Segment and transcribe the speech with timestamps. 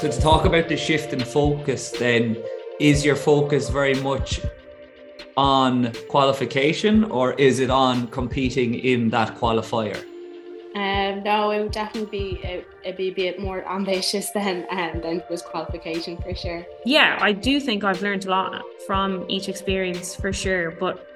[0.00, 2.42] So to talk about the shift in focus, then
[2.78, 4.40] is your focus very much
[5.36, 9.98] on qualification or is it on competing in that qualifier?
[10.74, 15.02] Um, no, it would definitely be it, would be a bit more ambitious than um,
[15.02, 16.64] than was qualification for sure.
[16.86, 21.06] Yeah, I do think I've learned a lot from each experience for sure, but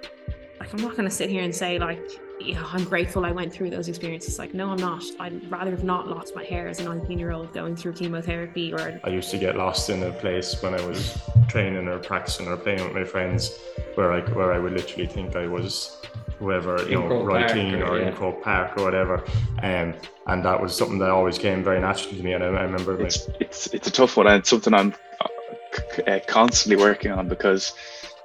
[0.61, 3.53] like I'm not going to sit here and say like yeah, I'm grateful I went
[3.53, 4.39] through those experiences.
[4.39, 5.03] Like, no, I'm not.
[5.21, 8.73] I'd rather have not lost my hair as a 19 year old going through chemotherapy
[8.73, 9.01] or.
[9.05, 12.57] I used to get lost in a place when I was training or practicing or
[12.57, 13.59] playing with my friends
[13.95, 16.03] where I, where I would literally think I was
[16.39, 18.09] whoever, you know, Roy Keane or, or yeah.
[18.09, 19.25] in Croke Park or whatever.
[19.63, 19.95] Um,
[20.27, 22.33] and that was something that always came very naturally to me.
[22.33, 23.35] And I, I remember it's, my...
[23.41, 24.95] it's, it's a tough one and it's something I'm
[26.07, 27.73] uh, constantly working on because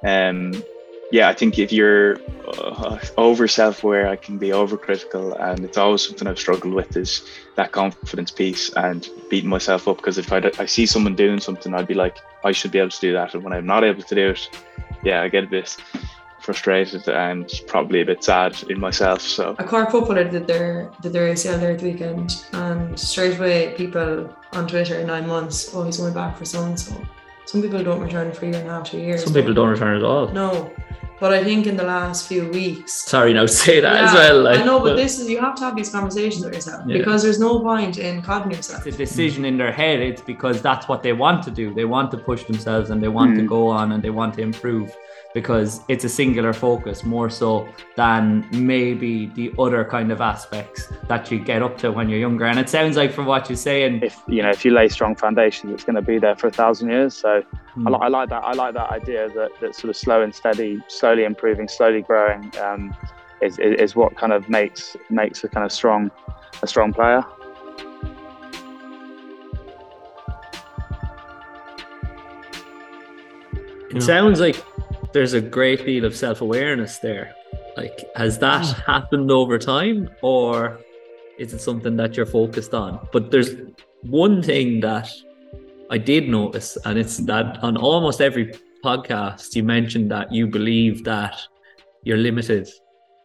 [0.03, 0.63] um,
[1.11, 6.05] yeah, I think if you're uh, over self-aware, I can be overcritical, and it's always
[6.05, 9.97] something I've struggled with is that confidence piece and beating myself up.
[9.97, 12.91] Because if I, I see someone doing something, I'd be like, I should be able
[12.91, 14.49] to do that, and when I'm not able to do it,
[15.03, 15.77] yeah, I get a bit
[16.41, 19.21] frustrated and probably a bit sad in myself.
[19.21, 23.37] So a Cork footballer did their did their ACL there at the weekend, and straight
[23.37, 26.95] away people on Twitter in nine months, oh he's going back for so and so.
[27.49, 29.23] Some people don't return for a year and a half, two years.
[29.23, 30.27] Some people don't return at all.
[30.27, 30.71] No,
[31.19, 32.93] but I think in the last few weeks.
[32.93, 34.43] Sorry, no, say that yeah, as well.
[34.43, 36.83] Like, I know, but, but, this is you have to have these conversations with yourself
[36.85, 36.99] yeah.
[36.99, 38.85] because there's no point in codding yourself.
[38.85, 39.99] It's a decision in their head.
[39.99, 41.73] It's because that's what they want to do.
[41.73, 43.37] They want to push themselves and they want mm.
[43.37, 44.95] to go on and they want to improve
[45.33, 51.29] because it's a singular focus more so than maybe the other kind of aspects that
[51.31, 52.45] you get up to when you're younger.
[52.45, 55.15] And it sounds like from what you're saying, if you know, if you lay strong
[55.15, 57.15] foundations, it's going to be there for a thousand years.
[57.15, 57.43] So
[57.75, 57.87] mm.
[57.87, 58.43] I, I, like that.
[58.43, 62.51] I like that idea that that sort of slow and steady, slowly improving, slowly growing,
[62.59, 62.95] um,
[63.41, 66.11] is, is is what kind of makes makes a kind of strong
[66.63, 67.23] a strong player.
[73.91, 74.63] It sounds like
[75.11, 77.35] there's a great deal of self awareness there.
[77.77, 78.85] Like, has that mm.
[78.85, 80.79] happened over time, or
[81.37, 83.07] is it something that you're focused on?
[83.11, 83.51] But there's
[84.01, 85.09] one thing that
[85.89, 88.53] I did notice, and it's that on almost every
[88.83, 91.39] podcast, you mentioned that you believe that
[92.03, 92.69] you're limited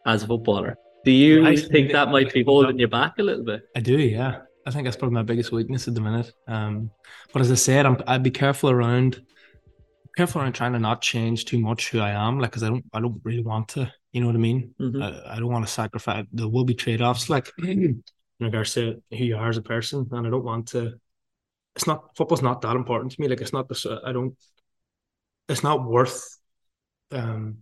[0.05, 0.77] as a footballer.
[1.03, 3.69] Do you I think that might be holding you back a little bit?
[3.75, 4.41] I do, yeah.
[4.65, 6.33] I think that's probably my biggest weakness at the minute.
[6.47, 6.89] Um,
[7.31, 9.21] but as I said, I'm, I'd be careful around
[10.15, 12.85] careful around trying to not change too much who I am, like, because I don't,
[12.93, 13.91] I don't really want to.
[14.11, 14.73] You know what I mean?
[14.79, 15.01] Mm-hmm.
[15.01, 16.25] I, I, don't want to sacrifice.
[16.31, 18.03] There will be trade offs, like in
[18.39, 20.93] regards to who you are as a person, and I don't want to.
[21.75, 23.27] It's not football's not that important to me.
[23.27, 23.85] Like, it's not this.
[23.85, 24.35] I don't.
[25.49, 26.37] It's not worth.
[27.11, 27.57] Um,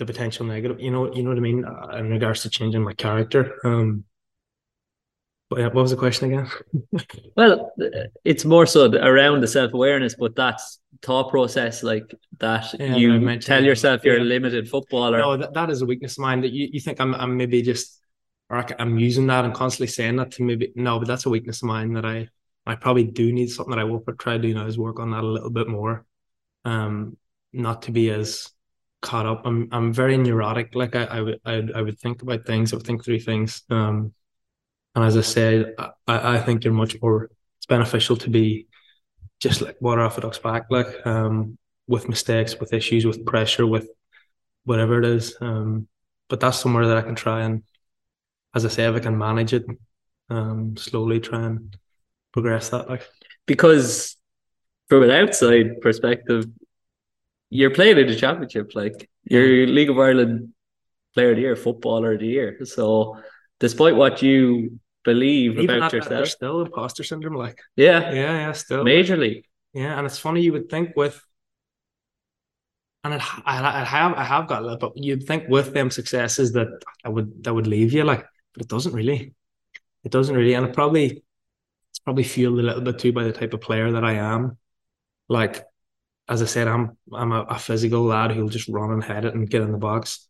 [0.00, 0.80] the potential negative.
[0.80, 3.54] You know, you know what I mean uh, in regards to changing my character.
[3.64, 4.04] Um,
[5.50, 6.50] what was the question again?
[7.36, 7.72] well,
[8.24, 12.72] it's more so around the self awareness, but that's thought process like that.
[12.78, 14.22] Yeah, you tell yourself you're yeah.
[14.22, 15.18] a limited footballer.
[15.18, 16.42] No, that, that is a weakness of mine.
[16.42, 18.00] That you, you think I'm I'm maybe just
[18.48, 21.62] or I'm using that and constantly saying that to maybe no, but that's a weakness
[21.62, 22.28] of mine that I
[22.64, 25.10] I probably do need something that I will try to do now is work on
[25.10, 26.04] that a little bit more.
[26.64, 27.16] Um,
[27.52, 28.50] not to be as
[29.02, 29.46] caught up.
[29.46, 30.76] I'm I'm very neurotic.
[30.76, 32.72] Like I I would I, I would think about things.
[32.72, 33.62] I would think through things.
[33.70, 34.12] Um
[34.94, 37.30] and as I said, I, I think you're much more.
[37.58, 38.66] It's beneficial to be
[39.40, 41.56] just like water off a duck's back, like um,
[41.86, 43.88] with mistakes, with issues, with pressure, with
[44.64, 45.36] whatever it is.
[45.40, 45.88] Um,
[46.28, 47.62] but that's somewhere that I can try and,
[48.54, 49.64] as I say, if I can manage it,
[50.28, 51.76] um, slowly try and
[52.32, 52.88] progress that.
[52.88, 53.06] Like
[53.46, 54.16] because
[54.88, 56.46] from an outside perspective,
[57.48, 60.52] you're playing in the championship, like you're League of Ireland
[61.14, 62.64] Player of the Year, Footballer of the Year.
[62.64, 63.18] So
[63.60, 66.10] despite what you believe Even about yourself.
[66.10, 69.44] There's still imposter syndrome, like yeah, yeah, yeah, still majorly.
[69.72, 71.22] Yeah, and it's funny you would think with,
[73.04, 75.90] and it, I, I have I have got a little, but you'd think with them
[75.90, 76.68] successes that
[77.04, 79.34] I would that would leave you like, but it doesn't really.
[80.02, 81.22] It doesn't really, and it probably
[81.90, 84.56] it's probably fueled a little bit too by the type of player that I am.
[85.28, 85.62] Like,
[86.26, 89.34] as I said, I'm I'm a, a physical lad who'll just run and head it
[89.34, 90.26] and get in the box.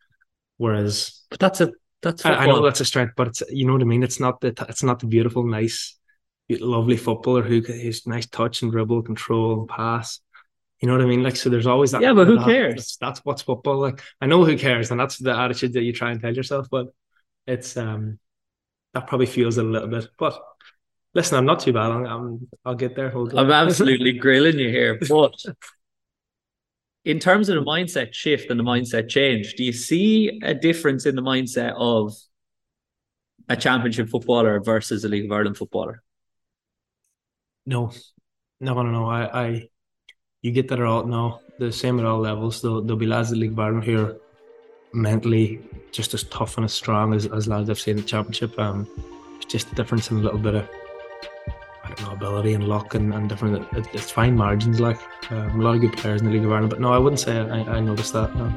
[0.56, 1.72] Whereas, but that's a
[2.02, 4.02] that's I, I, know that's a strength, but it's you know what I mean.
[4.02, 5.98] It's not the it's not the beautiful, nice,
[6.48, 10.20] lovely footballer who has nice touch and dribble, control, and pass.
[10.80, 11.22] You know what I mean?
[11.22, 12.00] Like so, there's always that.
[12.00, 12.74] Yeah, but who that, cares?
[12.74, 14.02] That's, that's, what's football like.
[14.20, 16.68] I know who cares, and that's the attitude that you try and tell yourself.
[16.70, 16.86] But
[17.46, 18.18] it's um
[18.94, 20.08] that probably feels a little bit.
[20.18, 20.40] But
[21.14, 21.90] listen, I'm not too bad.
[21.90, 23.10] I'm, I'll get there.
[23.10, 23.38] Hold on.
[23.38, 25.34] I'm absolutely grilling you here, but
[27.04, 31.06] in terms of the mindset shift and the mindset change, do you see a difference
[31.06, 32.14] in the mindset of
[33.48, 36.02] a championship footballer versus a League of Ireland footballer?
[37.66, 37.92] No,
[38.60, 39.06] no, no, no.
[39.06, 39.68] I, I,
[40.42, 41.04] you get that at all.
[41.04, 42.60] No, the same at all levels.
[42.60, 44.16] There'll, there'll be lads at League of Ireland here
[44.92, 45.60] mentally
[45.92, 48.58] just as tough and as strong as, as lads I've seen in the championship.
[48.58, 48.88] Um,
[49.36, 50.68] it's just a difference in a little bit of
[51.82, 53.66] I don't know ability and luck and, and different.
[53.72, 54.80] It, it's fine margins.
[54.80, 54.98] Like
[55.30, 57.20] um, a lot of good players in the League of Ireland, but no, I wouldn't
[57.20, 58.34] say I, I noticed that.
[58.36, 58.52] No.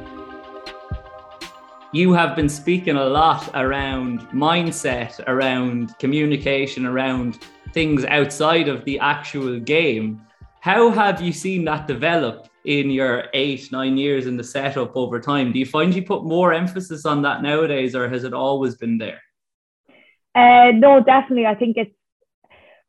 [1.92, 7.38] You have been speaking a lot around mindset, around communication, around
[7.72, 10.20] things outside of the actual game.
[10.60, 15.20] How have you seen that develop in your eight, nine years in the setup over
[15.20, 15.52] time?
[15.52, 18.98] Do you find you put more emphasis on that nowadays, or has it always been
[18.98, 19.20] there?
[20.34, 21.46] Uh, no, definitely.
[21.46, 21.94] I think it's.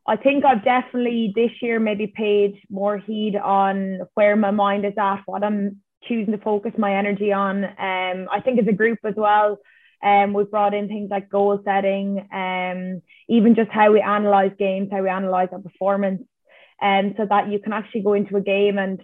[0.07, 4.93] I think I've definitely this year maybe paid more heed on where my mind is
[4.97, 7.63] at, what I'm choosing to focus my energy on.
[7.63, 9.57] Um, I think as a group as well,
[10.03, 14.89] um, we've brought in things like goal setting, um, even just how we analyze games,
[14.91, 16.21] how we analyze our performance,
[16.79, 19.01] and um, so that you can actually go into a game and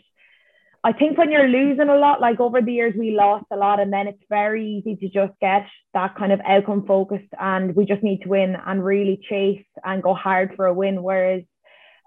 [0.84, 3.80] I think when you're losing a lot, like over the years, we lost a lot,
[3.80, 7.86] and then it's very easy to just get that kind of outcome focused, and we
[7.86, 11.04] just need to win and really chase and go hard for a win.
[11.04, 11.44] Whereas,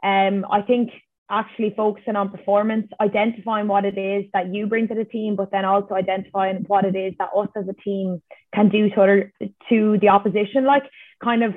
[0.03, 0.91] um, I think
[1.31, 5.53] actually focusing on performance, identifying what it is that you bring to the team, but
[5.53, 8.21] then also identifying what it is that us as a team
[8.55, 9.32] can do to other
[9.69, 10.85] to the opposition, like
[11.23, 11.55] kind of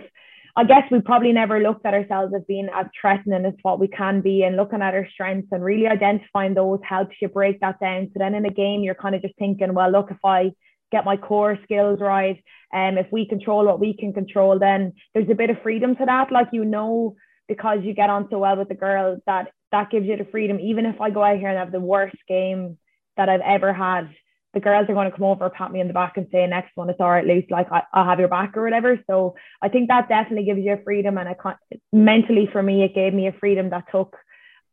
[0.58, 3.88] I guess we probably never looked at ourselves as being as threatening as what we
[3.88, 7.80] can be and looking at our strengths and really identifying those helps you break that
[7.80, 8.08] down.
[8.08, 10.54] So then in a game, you're kind of just thinking, well, look, if I
[10.92, 12.44] get my core skills right,
[12.74, 15.96] and um, if we control what we can control, then there's a bit of freedom
[15.96, 16.32] to that.
[16.32, 17.16] Like, you know,
[17.48, 20.60] because you get on so well with the girls, that that gives you the freedom.
[20.60, 22.80] Even if I go out here and have the worst game
[23.16, 24.10] that I've ever had,
[24.54, 26.72] the girls are going to come over, pat me in the back, and say, "Next
[26.76, 27.46] one, it's all right, Luce.
[27.50, 30.74] Like I, will have your back or whatever." So I think that definitely gives you
[30.74, 31.58] a freedom, and I can't,
[31.92, 34.16] mentally for me, it gave me a freedom that took,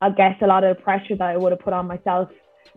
[0.00, 2.30] I guess, a lot of the pressure that I would have put on myself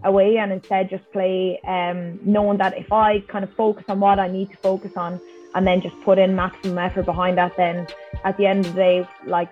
[0.03, 4.19] away, and instead just play, um, knowing that if I kind of focus on what
[4.19, 5.21] I need to focus on,
[5.55, 7.87] and then just put in maximum effort behind that, then
[8.23, 9.51] at the end of the day, like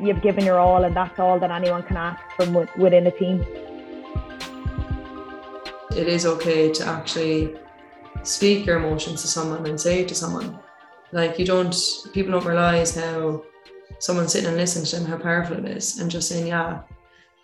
[0.00, 3.44] you've given your all, and that's all that anyone can ask from within a team
[5.96, 7.56] it is okay to actually
[8.22, 10.58] speak your emotions to someone and say it to someone.
[11.12, 11.74] Like you don't,
[12.12, 13.44] people don't realize how
[13.98, 16.82] someone sitting and listening to them, how powerful it is, and just saying, yeah,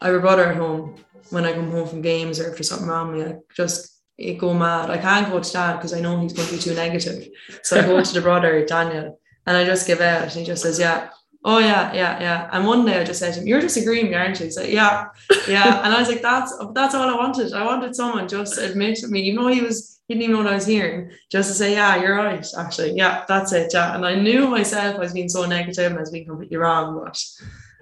[0.00, 0.96] I have a brother at home.
[1.30, 4.00] When I come home from games or if there's something wrong with me, I just
[4.20, 4.90] it go mad.
[4.90, 7.28] I can't go to dad because I know he's going to be too negative.
[7.62, 10.22] So I go to the brother, Daniel, and I just give out.
[10.22, 11.10] And he just says, yeah,
[11.44, 12.50] oh yeah, yeah, yeah.
[12.52, 14.46] And one day I just said to him, You're disagreeing, aren't you?
[14.46, 15.06] He's like, Yeah,
[15.48, 15.80] yeah.
[15.84, 17.52] and I was like, That's that's all I wanted.
[17.52, 20.42] I wanted someone just admit to me, even though he was he didn't even know
[20.42, 22.92] what I was hearing, just to say, Yeah, you're right, actually.
[22.94, 23.72] Yeah, that's it.
[23.72, 23.94] Yeah.
[23.94, 27.00] And I knew myself I was being so negative and I was being completely wrong,
[27.02, 27.22] but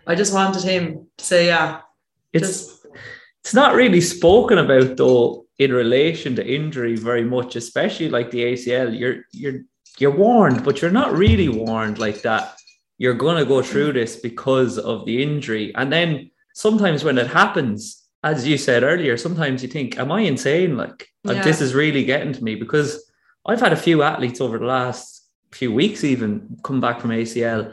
[0.07, 1.81] I just wanted him to say, Yeah.
[2.33, 2.87] It's just,
[3.41, 8.45] it's not really spoken about though in relation to injury very much, especially like the
[8.45, 8.97] ACL.
[8.97, 9.63] You're you're
[9.99, 12.58] you're warned, but you're not really warned like that
[12.99, 15.75] you're going to go through this because of the injury.
[15.75, 20.23] And then sometimes when it happens, as you said earlier, sometimes you think, Am I
[20.23, 20.77] insane?
[20.77, 21.33] Like, yeah.
[21.33, 23.11] like this is really getting to me because
[23.47, 27.73] I've had a few athletes over the last few weeks, even come back from ACL,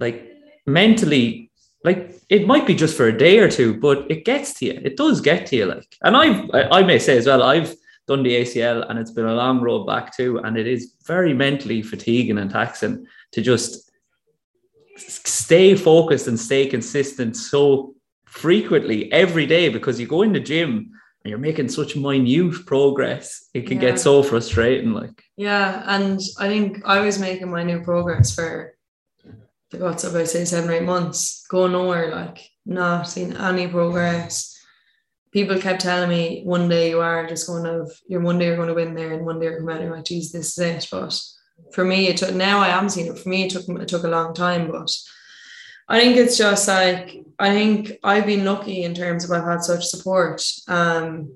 [0.00, 0.32] like
[0.66, 1.50] mentally,
[1.84, 4.80] like it might be just for a day or two, but it gets to you.
[4.82, 5.66] It does get to you.
[5.66, 7.76] Like, and I've, I may say as well, I've
[8.08, 10.38] done the ACL and it's been a long road back too.
[10.38, 13.91] And it is very mentally fatiguing and taxing to just
[15.08, 17.94] stay focused and stay consistent so
[18.24, 20.90] frequently every day because you go in the gym
[21.24, 23.90] and you're making such minute progress it can yeah.
[23.90, 28.74] get so frustrating like yeah and i think i was making my new progress for
[29.72, 34.58] like what's about say seven or eight months going nowhere like not seeing any progress
[35.32, 38.56] people kept telling me one day you are just going to you're one day you're
[38.56, 40.58] going to win there and one day you're coming out you're like geez this is
[40.58, 41.18] it but
[41.72, 44.04] for me it took now I am seeing it for me it took it took
[44.04, 44.90] a long time but
[45.88, 49.62] I think it's just like I think I've been lucky in terms of I've had
[49.62, 51.34] such support um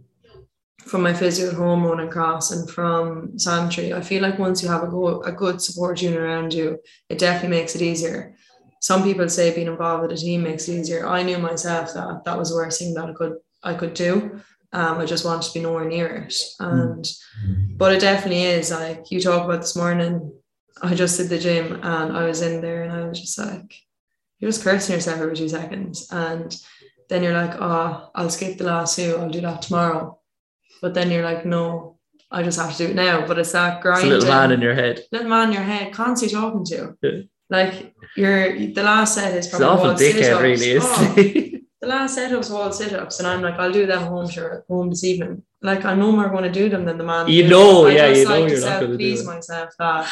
[0.87, 3.93] from my physio at home running cross and from Santry.
[3.93, 7.19] I feel like once you have a, go, a good support unit around you, it
[7.19, 8.37] definitely makes it easier.
[8.81, 11.05] Some people say being involved with a team makes it easier.
[11.05, 14.41] I knew myself that that was the worst thing that I could I could do.
[14.76, 16.35] Um, I just wanted to be nowhere near it.
[16.61, 17.78] And mm.
[17.78, 20.33] but it definitely is like you talk about this morning.
[20.83, 23.75] I just did the gym and I was in there and I was just like,
[24.38, 26.09] you're just cursing yourself every two seconds.
[26.11, 26.54] And
[27.09, 30.21] then you're like, oh, I'll skip the last two, I'll do that tomorrow.
[30.83, 31.97] But then you're like, no,
[32.30, 33.26] I just have to do it now.
[33.26, 34.04] But it's that grind.
[34.04, 35.00] It's little man in your head.
[35.11, 36.99] Little man in your head, constantly talking to.
[37.00, 37.23] Yeah.
[37.49, 41.14] Like you're the last set is probably it's awful dickhead, really, is oh,
[41.80, 44.64] the last set were all sit ups, and I'm like, I'll do them home sure
[44.68, 45.42] home this evening.
[45.62, 47.28] Like I know more going to do them than the man.
[47.28, 50.11] You know, yeah, you know, you're not going to please myself that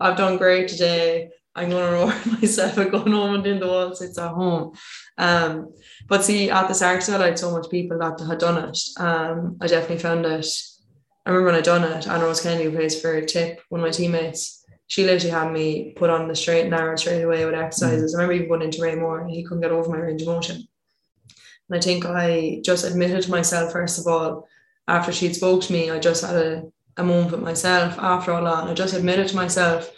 [0.00, 1.30] I've done great today.
[1.54, 4.72] I'm going to reward myself and going home and doing the wall sits at home.
[5.18, 5.72] Um,
[6.08, 8.78] but see, at the start, I had so much people that had done it.
[8.98, 10.46] Um, I definitely found it.
[11.26, 13.90] I remember when I done it, Anna Rose Kennedy plays for Tip, one of my
[13.90, 18.14] teammates she literally had me put on the straight and narrow straight away with exercises.
[18.14, 18.18] Mm.
[18.18, 20.64] I remember even going into Raymore and he couldn't get over my range of motion.
[21.68, 24.48] And I think I just admitted to myself, first of all,
[24.86, 26.62] after she'd spoke to me, I just had a,
[26.96, 28.62] a moment with myself after all that.
[28.62, 29.90] And I just admitted to myself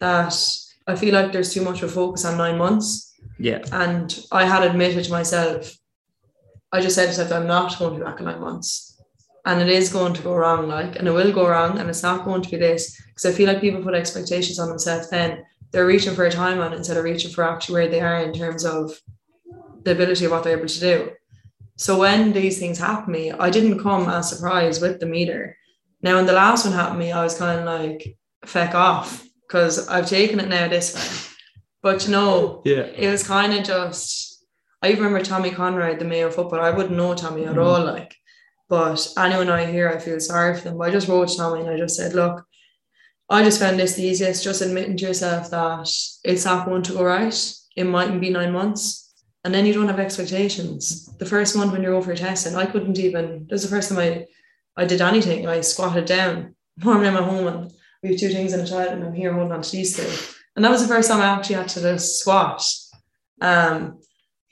[0.00, 0.36] that
[0.86, 3.14] I feel like there's too much of a focus on nine months.
[3.38, 3.64] Yeah.
[3.72, 5.76] And I had admitted to myself,
[6.72, 8.86] I just said to myself, I'm not going to be back in nine months
[9.46, 12.02] and it is going to go wrong like and it will go wrong and it's
[12.02, 15.44] not going to be this because I feel like people put expectations on themselves then
[15.70, 18.32] they're reaching for a time on instead of reaching for actually where they are in
[18.32, 18.92] terms of
[19.86, 21.10] the ability of what they're able to do
[21.76, 25.56] so when these things happen to me I didn't come as surprised with the meter
[26.02, 29.26] now when the last one happened to me I was kind of like feck off
[29.46, 31.34] because I've taken it now this way
[31.82, 34.44] but you know yeah it was kind of just
[34.82, 37.64] I remember Tommy Conroy the Mayo football I wouldn't know Tommy at mm.
[37.64, 38.14] all like
[38.68, 40.78] but anyone I hear, I feel sorry for them.
[40.78, 42.44] But I just wrote to Tommy and I just said, look,
[43.28, 45.88] I just found this the easiest, just admitting to yourself that
[46.24, 47.54] it's not going to go right.
[47.76, 49.05] It mightn't be nine months.
[49.46, 51.06] And then you don't have expectations.
[51.18, 53.98] The first month when you're over testing, I couldn't even, That was the first time
[53.98, 54.26] I,
[54.76, 55.46] I did anything.
[55.46, 56.56] I squatted down.
[56.84, 57.72] Normally I'm at home and
[58.02, 60.34] we have two things in a child and I'm here holding on to these two.
[60.56, 62.60] And that was the first time I actually had to just squat.
[63.40, 64.00] Um,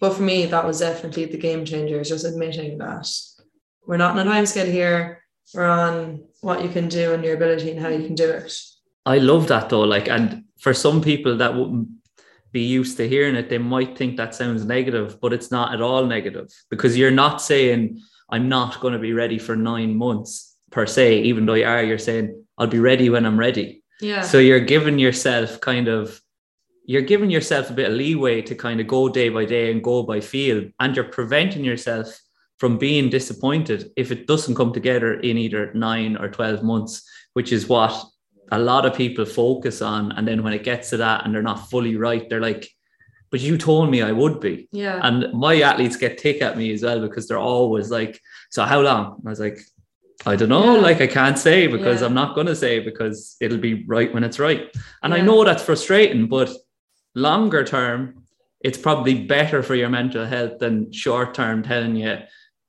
[0.01, 3.09] but for me, that was definitely the game changer, just admitting that
[3.89, 5.25] we're not on a time scale here.
[5.53, 8.57] We're on what you can do and your ability and how you can do it.
[9.05, 9.81] I love that though.
[9.81, 11.89] Like, and for some people that wouldn't
[12.55, 15.83] be used to hearing it, they might think that sounds negative, but it's not at
[15.83, 20.57] all negative because you're not saying, I'm not going to be ready for nine months
[20.71, 23.83] per se, even though you are, you're saying, I'll be ready when I'm ready.
[24.01, 24.23] Yeah.
[24.23, 26.21] So you're giving yourself kind of,
[26.87, 29.83] you're giving yourself a bit of leeway to kind of go day by day and
[29.83, 32.07] go by feel, and you're preventing yourself
[32.59, 37.53] from being disappointed if it doesn't come together in either nine or 12 months, which
[37.53, 38.05] is what
[38.51, 40.13] a lot of people focus on.
[40.13, 42.69] And then when it gets to that and they're not fully right, they're like,
[43.31, 44.69] but you told me I would be.
[44.71, 45.01] Yeah.
[45.03, 48.21] And my athletes get tick at me as well because they're always like,
[48.51, 49.21] so how long?
[49.27, 49.59] I was like,
[50.25, 50.77] I don't know.
[50.77, 50.81] Yeah.
[50.81, 52.07] Like I can't say because yeah.
[52.07, 54.71] I'm not going to say because it'll be right when it's right.
[55.03, 55.21] And yeah.
[55.21, 56.51] I know that's frustrating, but
[57.15, 58.25] longer term,
[58.61, 62.19] it's probably better for your mental health than short term telling you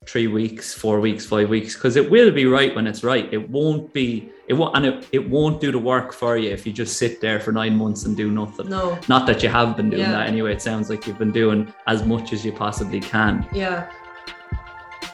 [0.08, 3.32] three weeks, four weeks, five weeks, because it will be right when it's right.
[3.34, 6.68] It won't be it won't and it, it won't do the work for you if
[6.68, 8.70] you just sit there for nine months and do nothing.
[8.70, 9.00] No.
[9.08, 10.12] Not that you have been doing yeah.
[10.12, 10.54] that anyway.
[10.54, 13.48] It sounds like you've been doing as much as you possibly can.
[13.52, 13.92] Yeah.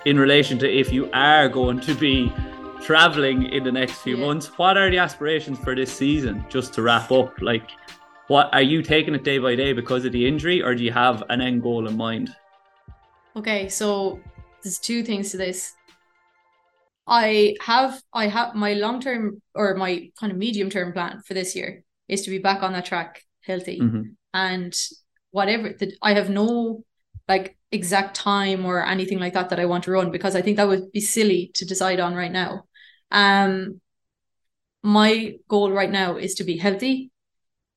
[0.05, 2.33] In relation to if you are going to be
[2.81, 4.25] traveling in the next few yeah.
[4.25, 6.43] months, what are the aspirations for this season?
[6.49, 7.69] Just to wrap up, like
[8.27, 10.91] what are you taking it day by day because of the injury, or do you
[10.91, 12.35] have an end goal in mind?
[13.35, 14.19] Okay, so
[14.63, 15.73] there's two things to this.
[17.07, 21.33] I have I have my long term or my kind of medium term plan for
[21.33, 24.01] this year is to be back on that track healthy mm-hmm.
[24.33, 24.77] and
[25.31, 26.83] whatever that I have no
[27.27, 30.57] like exact time or anything like that that I want to run because I think
[30.57, 32.65] that would be silly to decide on right now.
[33.09, 33.81] Um
[34.83, 37.11] my goal right now is to be healthy,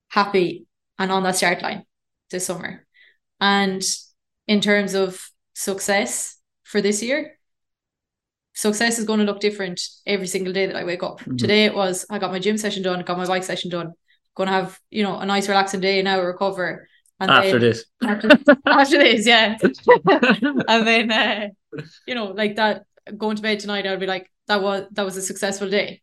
[0.09, 0.67] happy
[0.99, 1.85] and on that start line
[2.31, 2.87] this summer.
[3.41, 3.83] And
[4.47, 6.39] in terms of success,
[6.75, 7.39] for this year,
[8.53, 11.21] success is going to look different every single day that I wake up.
[11.21, 11.37] Mm-hmm.
[11.37, 13.93] Today it was I got my gym session done, got my bike session done.
[14.35, 16.89] Going to have you know a nice relaxing day now, recover.
[17.21, 18.29] And after then, this, after,
[18.67, 19.57] after this, yeah,
[20.69, 21.49] and then uh,
[22.09, 25.17] you know like that going to bed tonight, I'll be like that was that was
[25.17, 26.03] a successful day.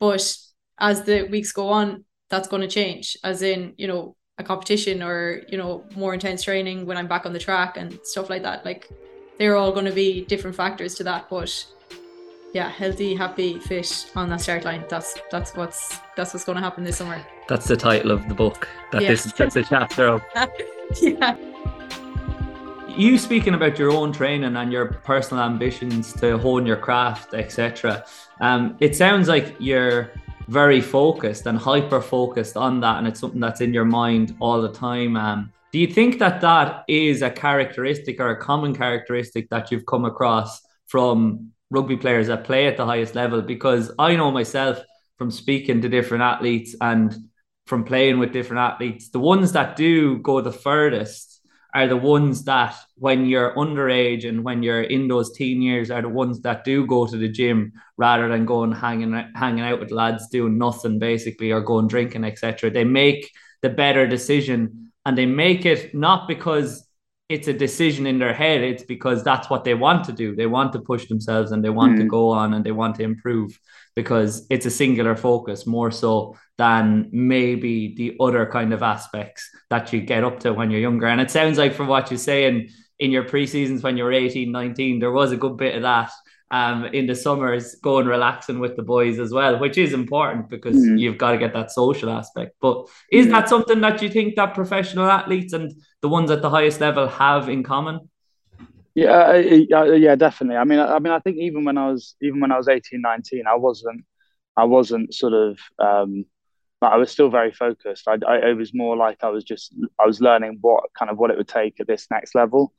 [0.00, 0.36] But
[0.78, 3.16] as the weeks go on, that's going to change.
[3.24, 7.24] As in, you know, a competition or you know more intense training when I'm back
[7.24, 8.66] on the track and stuff like that.
[8.66, 8.90] Like
[9.40, 11.30] they're all going to be different factors to that.
[11.30, 11.64] But
[12.52, 14.84] yeah, healthy, happy, fit on that start line.
[14.88, 17.24] That's that's what's that's what's going to happen this summer.
[17.48, 18.68] That's the title of the book.
[18.92, 19.08] That yeah.
[19.08, 20.22] this that's a chapter of.
[21.00, 21.36] yeah.
[22.88, 28.04] You speaking about your own training and your personal ambitions to hone your craft, etc.
[28.42, 30.10] Um, it sounds like you're
[30.48, 34.60] very focused and hyper focused on that, and it's something that's in your mind all
[34.60, 35.16] the time.
[35.16, 39.86] Um, do you think that that is a characteristic or a common characteristic that you've
[39.86, 43.40] come across from rugby players that play at the highest level?
[43.42, 44.80] Because I know myself
[45.18, 47.14] from speaking to different athletes and
[47.66, 51.40] from playing with different athletes, the ones that do go the furthest
[51.72, 56.02] are the ones that when you're underage and when you're in those teen years are
[56.02, 59.92] the ones that do go to the gym rather than going hanging hanging out with
[59.92, 63.30] lads doing nothing basically or going drinking etc they make
[63.62, 66.86] the better decision and they make it not because
[67.28, 70.34] it's a decision in their head it's because that's what they want to do.
[70.34, 71.98] They want to push themselves and they want mm.
[71.98, 73.58] to go on and they want to improve
[73.94, 79.92] because it's a singular focus more so than maybe the other kind of aspects that
[79.92, 81.06] you get up to when you're younger.
[81.06, 84.52] And it sounds like from what you're saying in your pre-seasons when you were 18
[84.52, 86.10] 19 there was a good bit of that
[86.50, 90.76] um, in the summers, going relaxing with the boys as well, which is important because
[90.76, 90.96] mm-hmm.
[90.96, 92.56] you've got to get that social aspect.
[92.60, 96.50] But is that something that you think that professional athletes and the ones at the
[96.50, 98.08] highest level have in common?
[98.94, 100.56] Yeah, yeah, definitely.
[100.56, 102.68] I mean, I, I mean, I think even when I was even when I was
[102.68, 104.04] 18, 19, I wasn't,
[104.56, 106.24] I wasn't sort of, um,
[106.82, 108.08] I was still very focused.
[108.08, 111.18] I, I, it was more like I was just, I was learning what kind of
[111.18, 112.72] what it would take at this next level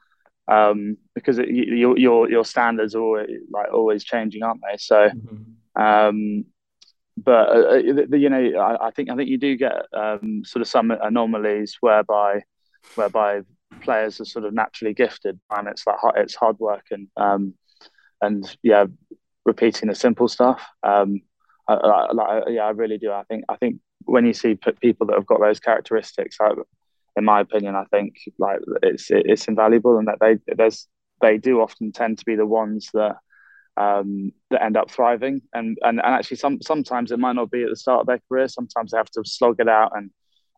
[0.52, 4.78] um, because it, your your your standards are always, like always changing, aren't they?
[4.78, 5.82] So, mm-hmm.
[5.82, 6.46] um,
[7.16, 10.44] but uh, uh the, you know, I, I, think I think you do get um,
[10.46, 12.42] sort of some anomalies whereby
[12.96, 13.42] whereby
[13.82, 17.54] players are sort of naturally gifted, and it's like it's hard work and um,
[18.22, 18.86] and yeah,
[19.46, 20.62] repeating the simple stuff.
[20.84, 21.22] Um,
[21.70, 23.12] I, I, yeah, I really do.
[23.14, 26.58] I think I think when you see people that have got those characteristics, like
[27.16, 30.88] in my opinion, I think like it's it's invaluable, and that they there's
[31.22, 33.18] they do often tend to be the ones that
[33.78, 35.42] um, that end up thriving.
[35.54, 38.22] And, and and actually, some sometimes it might not be at the start of their
[38.30, 38.48] career.
[38.48, 40.12] Sometimes they have to slog it out and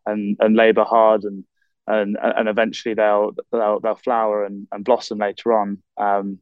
[0.06, 1.44] and and labour hard, and
[1.86, 5.82] and and eventually they'll they'll they'll flower and, and blossom later on.
[5.96, 6.38] Um,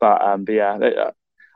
[0.00, 0.74] but um, but yeah.
[0.74, 1.10] Uh,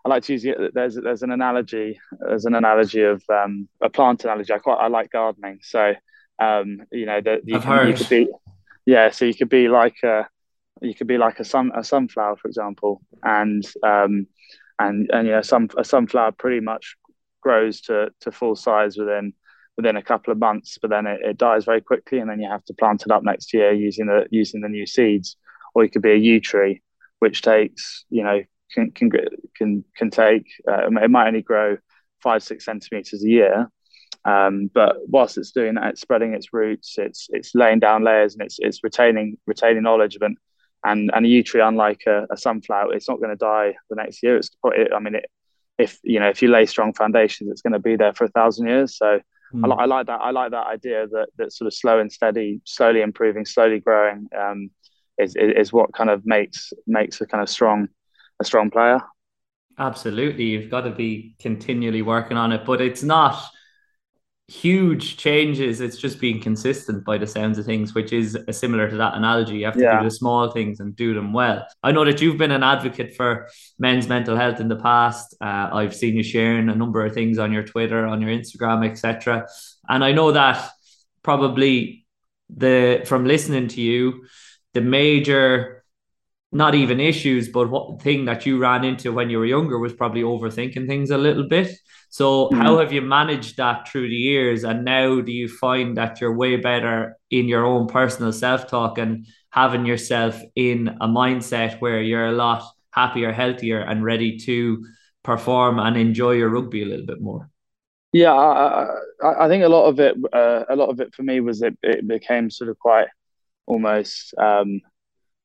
[0.05, 4.25] I like to use there's there's an analogy there's an analogy of um, a plant
[4.25, 4.53] analogy.
[4.53, 5.93] I quite I like gardening, so
[6.39, 8.29] um, you know that you, can, you could be,
[8.87, 9.11] yeah.
[9.11, 10.27] So you could be like a,
[10.81, 14.27] you could be like a sun a sunflower, for example, and um,
[14.79, 16.97] and and you know some a sunflower pretty much
[17.41, 19.33] grows to to full size within
[19.77, 22.51] within a couple of months, but then it, it dies very quickly, and then you
[22.51, 25.37] have to plant it up next year using the using the new seeds.
[25.75, 26.83] Or you could be a yew tree,
[27.21, 29.11] which takes you know can can
[29.57, 31.77] can can take uh, it might only grow
[32.23, 33.71] five six centimeters a year,
[34.25, 38.35] um, but whilst it's doing that, it's spreading its roots, it's it's laying down layers,
[38.35, 40.19] and it's it's retaining retaining knowledge.
[40.21, 40.37] And
[40.85, 43.97] and and a yew tree, unlike a, a sunflower, it's not going to die the
[43.97, 44.37] next year.
[44.37, 45.27] It's I mean, it,
[45.79, 48.31] if you know if you lay strong foundations, it's going to be there for a
[48.31, 48.97] thousand years.
[48.97, 49.21] So
[49.55, 49.73] mm.
[49.73, 50.21] I, I, like that.
[50.21, 54.29] I like that idea that that sort of slow and steady, slowly improving, slowly growing,
[54.37, 54.71] um,
[55.19, 57.89] is, is is what kind of makes makes a kind of strong
[58.41, 59.01] a strong player.
[59.79, 63.41] Absolutely, you've got to be continually working on it, but it's not
[64.49, 65.83] huge changes.
[65.83, 69.59] It's just being consistent by the sounds of things, which is similar to that analogy.
[69.59, 69.99] You have to yeah.
[69.99, 71.67] do the small things and do them well.
[71.83, 75.37] I know that you've been an advocate for men's mental health in the past.
[75.41, 78.89] Uh, I've seen you sharing a number of things on your Twitter, on your Instagram,
[78.89, 79.47] etc.
[79.87, 80.71] And I know that
[81.23, 82.07] probably
[82.49, 84.25] the from listening to you,
[84.73, 85.78] the major
[86.51, 89.93] not even issues, but what thing that you ran into when you were younger was
[89.93, 91.71] probably overthinking things a little bit.
[92.09, 92.61] So, mm-hmm.
[92.61, 94.65] how have you managed that through the years?
[94.65, 98.97] And now, do you find that you're way better in your own personal self talk
[98.97, 104.85] and having yourself in a mindset where you're a lot happier, healthier, and ready to
[105.23, 107.51] perform and enjoy your rugby a little bit more?
[108.13, 108.85] Yeah, I,
[109.23, 111.61] I, I think a lot of it, uh, a lot of it for me was
[111.61, 113.09] it, it became sort of quite
[113.67, 114.81] almost um,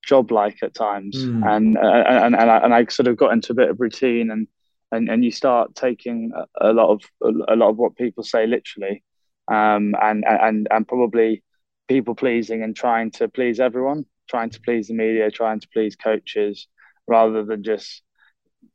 [0.06, 1.46] job like at times, mm.
[1.46, 4.48] and, and and I, and I sort of got into a bit of routine, and
[4.92, 7.02] and, and you start taking a, a lot of
[7.50, 9.04] a lot of what people say literally,
[9.52, 11.44] um, and and and probably
[11.88, 15.96] people pleasing and trying to please everyone, trying to please the media, trying to please
[15.96, 16.68] coaches,
[17.08, 18.04] rather than just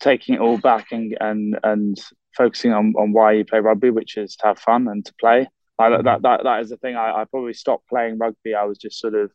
[0.00, 1.98] taking it all back and and and
[2.36, 5.48] focusing on, on why you play rugby, which is to have fun and to play.
[5.78, 6.96] Like that, that, that, that is the thing.
[6.96, 8.54] I, I probably stopped playing rugby.
[8.54, 9.30] I was just sort of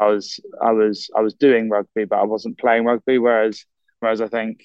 [0.00, 3.18] I was I was I was doing rugby, but I wasn't playing rugby.
[3.18, 3.64] Whereas
[4.00, 4.60] whereas I think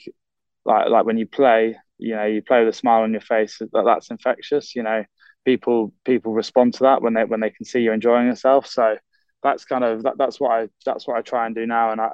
[0.65, 3.58] like like when you play, you know, you play with a smile on your face.
[3.60, 4.76] That that's infectious.
[4.76, 5.04] You know,
[5.46, 8.68] people people respond to that when they when they can see you enjoying yourself.
[8.68, 8.98] So
[9.44, 11.92] that's kind of that, that's what I that's what I try and do now.
[11.92, 12.10] And I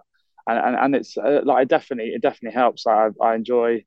[0.47, 2.86] and and, it's uh, like I definitely it definitely helps.
[2.86, 3.84] Like I, I enjoy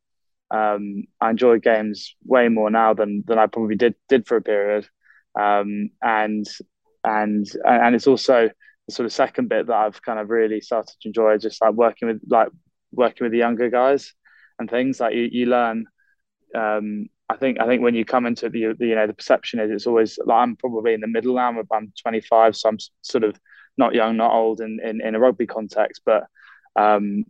[0.51, 4.43] um, I enjoy games way more now than than I probably did did for a
[4.43, 4.88] period.
[5.38, 6.47] Um, and
[7.05, 8.51] and and it's also
[8.88, 11.62] the sort of second bit that I've kind of really started to enjoy is just
[11.62, 12.48] like working with like
[12.90, 14.12] working with the younger guys
[14.59, 15.87] and things like you, you learn
[16.55, 19.61] um, I think I think when you come into the, the, you know the perception
[19.61, 22.79] is it's always like I'm probably in the middle now I'm, I'm 25 so I'm
[23.03, 23.38] sort of
[23.79, 26.27] not young, not old in, in, in a rugby context, but
[26.77, 27.24] um,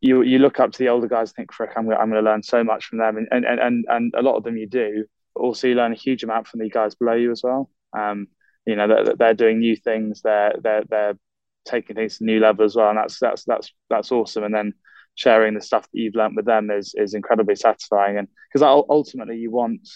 [0.00, 2.30] you you look up to the older guys and think, frick, I'm, I'm going to
[2.30, 3.16] learn so much from them.
[3.16, 5.96] And, and, and, and a lot of them you do, but also you learn a
[5.96, 7.70] huge amount from the guys below you as well.
[7.98, 8.28] Um,
[8.66, 10.22] you know, they're, they're doing new things.
[10.22, 11.18] They're, they're, they're
[11.64, 12.90] taking things to new level as well.
[12.90, 14.44] And that's, that's, that's, that's awesome.
[14.44, 14.74] And then
[15.14, 18.18] sharing the stuff that you've learned with them is, is incredibly satisfying.
[18.18, 19.88] And because ultimately you want,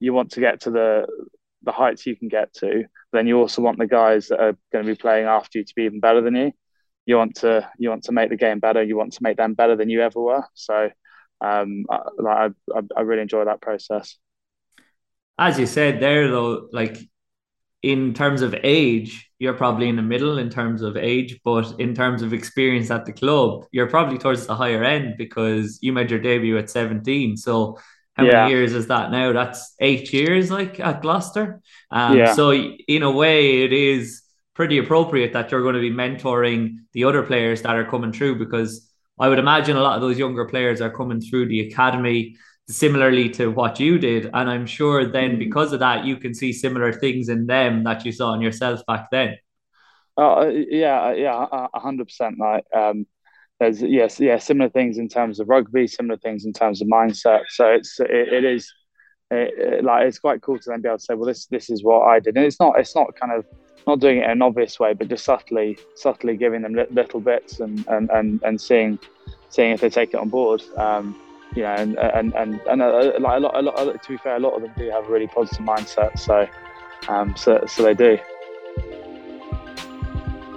[0.00, 1.06] you want to get to the,
[1.62, 4.84] the heights you can get to, then you also want the guys that are going
[4.84, 6.52] to be playing after you to be even better than you
[7.08, 8.82] you want to you want to make the game better.
[8.82, 10.44] You want to make them better than you ever were.
[10.52, 10.90] So,
[11.40, 14.18] um, I, I, I really enjoy that process.
[15.38, 16.98] As you said there, though, like
[17.82, 21.94] in terms of age, you're probably in the middle in terms of age, but in
[21.94, 26.10] terms of experience at the club, you're probably towards the higher end because you made
[26.10, 27.36] your debut at 17.
[27.36, 27.78] So
[28.14, 28.42] how yeah.
[28.42, 29.32] many years is that now?
[29.32, 31.60] That's eight years, like at Gloucester.
[31.92, 32.34] Um, yeah.
[32.34, 34.22] So in a way, it is
[34.54, 38.40] pretty appropriate that you're going to be mentoring the other players that are coming through
[38.40, 42.36] because I would imagine a lot of those younger players are coming through the academy
[42.68, 44.30] similarly to what you did.
[44.32, 45.38] And I'm sure then mm.
[45.38, 48.84] because of that, you can see similar things in them that you saw in yourself
[48.86, 49.38] back then.
[50.16, 52.38] Oh yeah, yeah, a hundred percent.
[52.38, 53.06] Like, um,
[53.60, 57.42] there's yes, yeah, similar things in terms of rugby, similar things in terms of mindset.
[57.48, 58.72] So it's it, it is
[59.30, 61.70] it, it, like it's quite cool to then be able to say, well, this this
[61.70, 63.44] is what I did, and it's not it's not kind of
[63.86, 67.60] not doing it in an obvious way, but just subtly, subtly giving them little bits
[67.60, 68.98] and and and, and seeing
[69.50, 70.62] seeing if they take it on board.
[70.76, 71.16] Um,
[71.54, 74.02] you know, and and and, and a, uh, like a lot, a lot.
[74.02, 76.18] To be fair, a lot of them do have a really positive mindset.
[76.18, 76.46] So,
[77.08, 78.18] um, so so they do.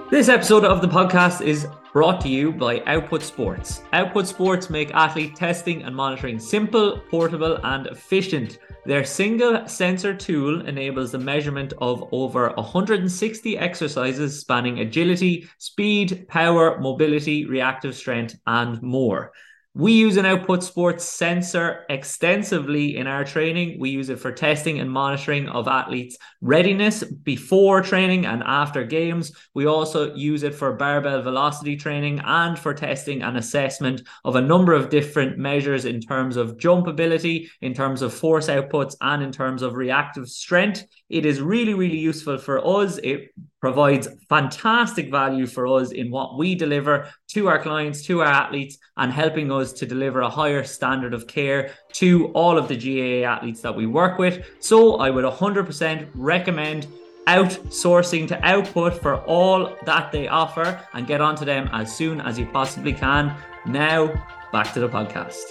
[0.09, 3.83] This episode of the podcast is brought to you by Output Sports.
[3.93, 8.59] Output Sports make athlete testing and monitoring simple, portable, and efficient.
[8.85, 16.79] Their single sensor tool enables the measurement of over 160 exercises spanning agility, speed, power,
[16.79, 19.31] mobility, reactive strength, and more.
[19.73, 23.79] We use an output sports sensor extensively in our training.
[23.79, 29.31] We use it for testing and monitoring of athletes' readiness before training and after games.
[29.53, 34.41] We also use it for barbell velocity training and for testing and assessment of a
[34.41, 39.23] number of different measures in terms of jump ability, in terms of force outputs, and
[39.23, 40.85] in terms of reactive strength.
[41.11, 42.97] It is really, really useful for us.
[43.03, 48.27] It provides fantastic value for us in what we deliver to our clients, to our
[48.27, 52.77] athletes, and helping us to deliver a higher standard of care to all of the
[52.77, 54.45] GAA athletes that we work with.
[54.59, 56.87] So I would 100% recommend
[57.27, 62.39] outsourcing to output for all that they offer and get onto them as soon as
[62.39, 63.35] you possibly can.
[63.65, 64.07] Now,
[64.53, 65.43] back to the podcast.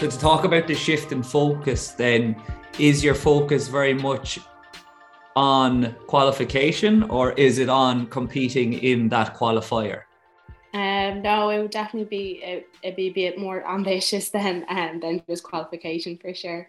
[0.00, 2.34] So, to talk about the shift in focus, then,
[2.78, 4.38] is your focus very much
[5.36, 10.02] on qualification or is it on competing in that qualifier?
[10.72, 15.00] Um, no, it would definitely be it, would be a bit more ambitious than um,
[15.00, 16.68] than just qualification for sure.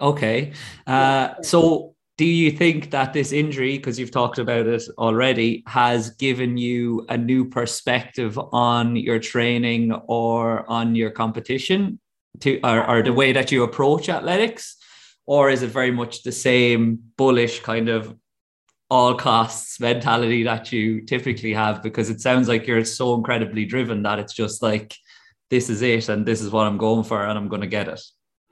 [0.00, 0.52] Okay,
[0.86, 6.10] uh, so do you think that this injury, because you've talked about it already, has
[6.10, 11.98] given you a new perspective on your training or on your competition,
[12.40, 14.76] to or, or the way that you approach athletics?
[15.30, 18.16] Or is it very much the same bullish kind of
[18.90, 24.02] all costs mentality that you typically have because it sounds like you're so incredibly driven
[24.02, 24.92] that it's just like
[25.48, 27.86] this is it and this is what I'm going for and I'm going to get
[27.86, 28.00] it.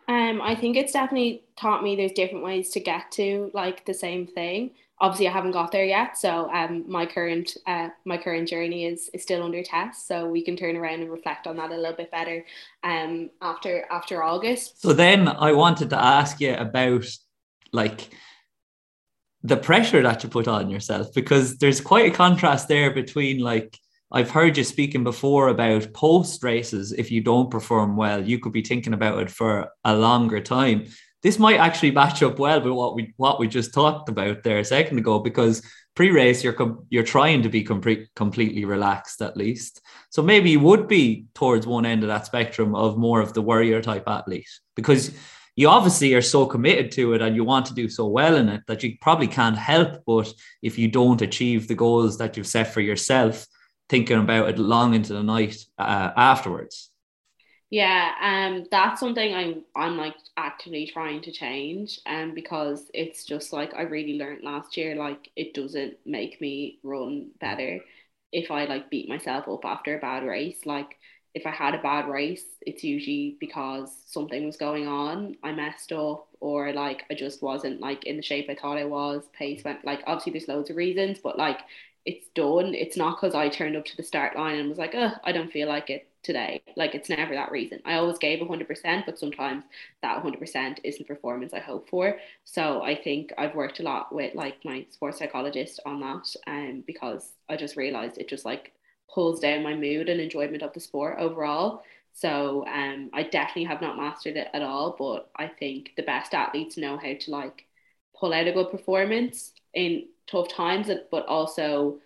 [0.06, 3.92] Um, I think it's definitely taught me there's different ways to get to like the
[3.92, 6.18] same thing obviously I haven't got there yet.
[6.18, 10.06] So um, my current uh, my current journey is is still under test.
[10.06, 12.44] So we can turn around and reflect on that a little bit better
[12.84, 14.80] um, after after August.
[14.82, 17.06] So then I wanted to ask you about
[17.72, 18.08] like
[19.42, 23.78] the pressure that you put on yourself because there's quite a contrast there between like
[24.10, 26.92] I've heard you speaking before about post races.
[26.92, 30.86] If you don't perform well, you could be thinking about it for a longer time
[31.22, 34.58] this might actually match up well with what we what we just talked about there
[34.58, 35.62] a second ago because
[35.94, 39.80] pre-race you're com- you're trying to be com- completely relaxed at least.
[40.10, 43.42] So maybe you would be towards one end of that spectrum of more of the
[43.42, 45.12] warrior type athlete because
[45.56, 48.48] you obviously are so committed to it and you want to do so well in
[48.48, 52.46] it that you probably can't help but if you don't achieve the goals that you've
[52.46, 53.44] set for yourself
[53.88, 56.87] thinking about it long into the night uh, afterwards
[57.70, 63.52] yeah, um, that's something I'm I'm like actively trying to change, um, because it's just
[63.52, 67.80] like I really learned last year, like it doesn't make me run better
[68.32, 70.64] if I like beat myself up after a bad race.
[70.64, 70.96] Like
[71.34, 75.36] if I had a bad race, it's usually because something was going on.
[75.42, 78.84] I messed up or like I just wasn't like in the shape I thought I
[78.86, 79.24] was.
[79.34, 81.60] Pace went like obviously there's loads of reasons, but like
[82.06, 82.74] it's done.
[82.74, 85.32] It's not because I turned up to the start line and was like, oh, I
[85.32, 86.62] don't feel like it today.
[86.76, 87.80] Like it's never that reason.
[87.84, 89.64] I always gave 100%, but sometimes
[90.02, 92.18] that 100% isn't the performance I hope for.
[92.44, 96.84] So I think I've worked a lot with like my sports psychologist on that um,
[96.86, 98.72] because I just realized it just like
[99.12, 101.82] pulls down my mood and enjoyment of the sport overall.
[102.12, 106.34] So um, I definitely have not mastered it at all, but I think the best
[106.34, 107.64] athletes know how to like
[108.18, 111.98] pull out a good performance in tough times, but also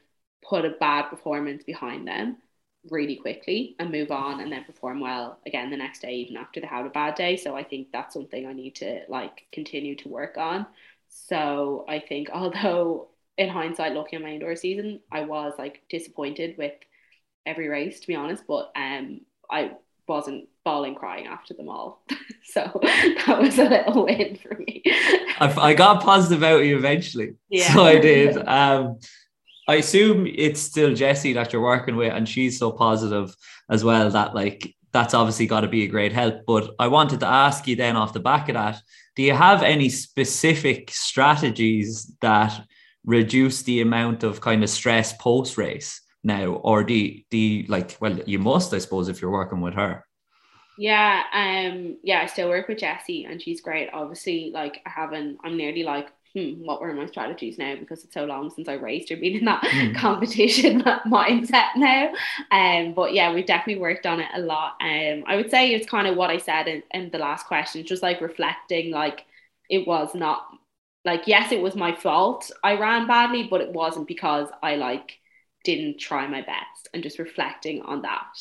[0.47, 2.37] put a bad performance behind them
[2.91, 6.61] really quickly and move on and then perform well again the next day even after
[6.61, 7.37] they had a bad day.
[7.37, 10.67] So i think that's something i need to like continue to work on.
[11.09, 16.57] So i think although in hindsight looking at my indoor season i was like disappointed
[16.59, 16.75] with
[17.47, 18.45] every race to be honest.
[18.47, 19.73] But um i
[20.09, 22.05] wasn't bawling crying after them all.
[22.45, 24.83] So that was a little win for me.
[25.39, 27.37] I, I got positive out of you eventually.
[27.49, 27.73] Yeah.
[27.73, 28.37] so i did.
[28.37, 28.99] Um
[29.69, 33.35] I assume it's still Jessie that you're working with, and she's so positive
[33.71, 36.45] as well that like that's obviously got to be a great help.
[36.47, 38.83] But I wanted to ask you then off the back of that,
[39.17, 42.61] do you have any specific strategies that
[43.05, 47.67] reduce the amount of kind of stress post race now, or do you, do you,
[47.69, 50.05] like well you must I suppose if you're working with her.
[50.79, 53.91] Yeah, um, yeah, I still work with Jessie and she's great.
[53.93, 58.15] Obviously, like I haven't, I'm nearly like hmm, what were my strategies now because it's
[58.15, 59.95] so long since I raced or been in that mm.
[59.97, 62.13] competition mindset now.
[62.51, 64.77] Um, but yeah, we've definitely worked on it a lot.
[64.81, 67.85] Um, I would say it's kind of what I said in, in the last question,
[67.85, 69.25] just like reflecting, like
[69.69, 70.47] it was not
[71.05, 72.51] like yes, it was my fault.
[72.63, 75.19] I ran badly, but it wasn't because I like
[75.65, 78.39] didn't try my best and just reflecting on that.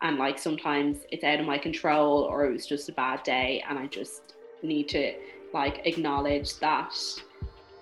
[0.00, 3.64] And like sometimes it's out of my control or it was just a bad day
[3.68, 5.14] and I just need to
[5.52, 6.94] like acknowledge that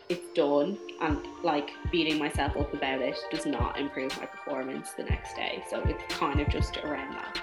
[0.08, 5.02] it's done and like beating myself up about it does not improve my performance the
[5.02, 5.64] next day.
[5.68, 7.42] So it's kind of just around that.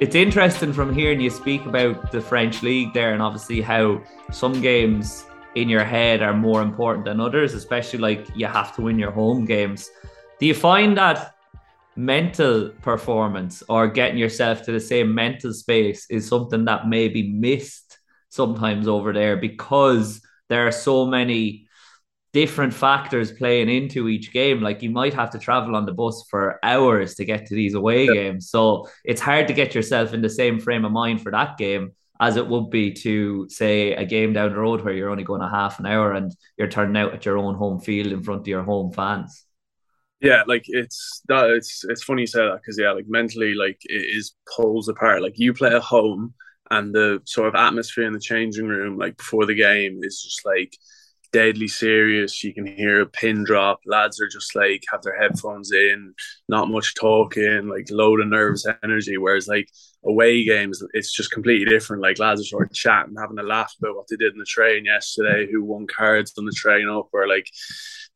[0.00, 4.60] It's interesting from hearing you speak about the French league there and obviously how some
[4.60, 8.98] games in your head are more important than others, especially like you have to win
[8.98, 9.90] your home games.
[10.38, 11.34] Do you find that
[11.96, 17.30] mental performance or getting yourself to the same mental space is something that may be
[17.30, 17.89] missed
[18.30, 21.68] sometimes over there because there are so many
[22.32, 24.60] different factors playing into each game.
[24.60, 27.74] Like you might have to travel on the bus for hours to get to these
[27.74, 28.14] away yeah.
[28.14, 28.50] games.
[28.50, 31.92] So it's hard to get yourself in the same frame of mind for that game
[32.20, 35.40] as it would be to say a game down the road where you're only going
[35.40, 38.42] a half an hour and you're turning out at your own home field in front
[38.42, 39.46] of your home fans.
[40.20, 43.80] Yeah, like it's that it's it's funny you say that because yeah, like mentally, like
[43.84, 45.22] it is pulls apart.
[45.22, 46.34] Like you play at home
[46.70, 50.44] and the sort of atmosphere in the changing room like before the game is just
[50.44, 50.76] like
[51.32, 52.42] deadly serious.
[52.42, 53.80] You can hear a pin drop.
[53.86, 56.14] Lads are just like have their headphones in
[56.48, 59.16] not much talking like load of nervous energy.
[59.16, 59.68] Whereas like
[60.04, 62.02] away games it's just completely different.
[62.02, 64.44] Like lads are sort of chatting having a laugh about what they did in the
[64.44, 67.48] train yesterday who won cards on the train up or like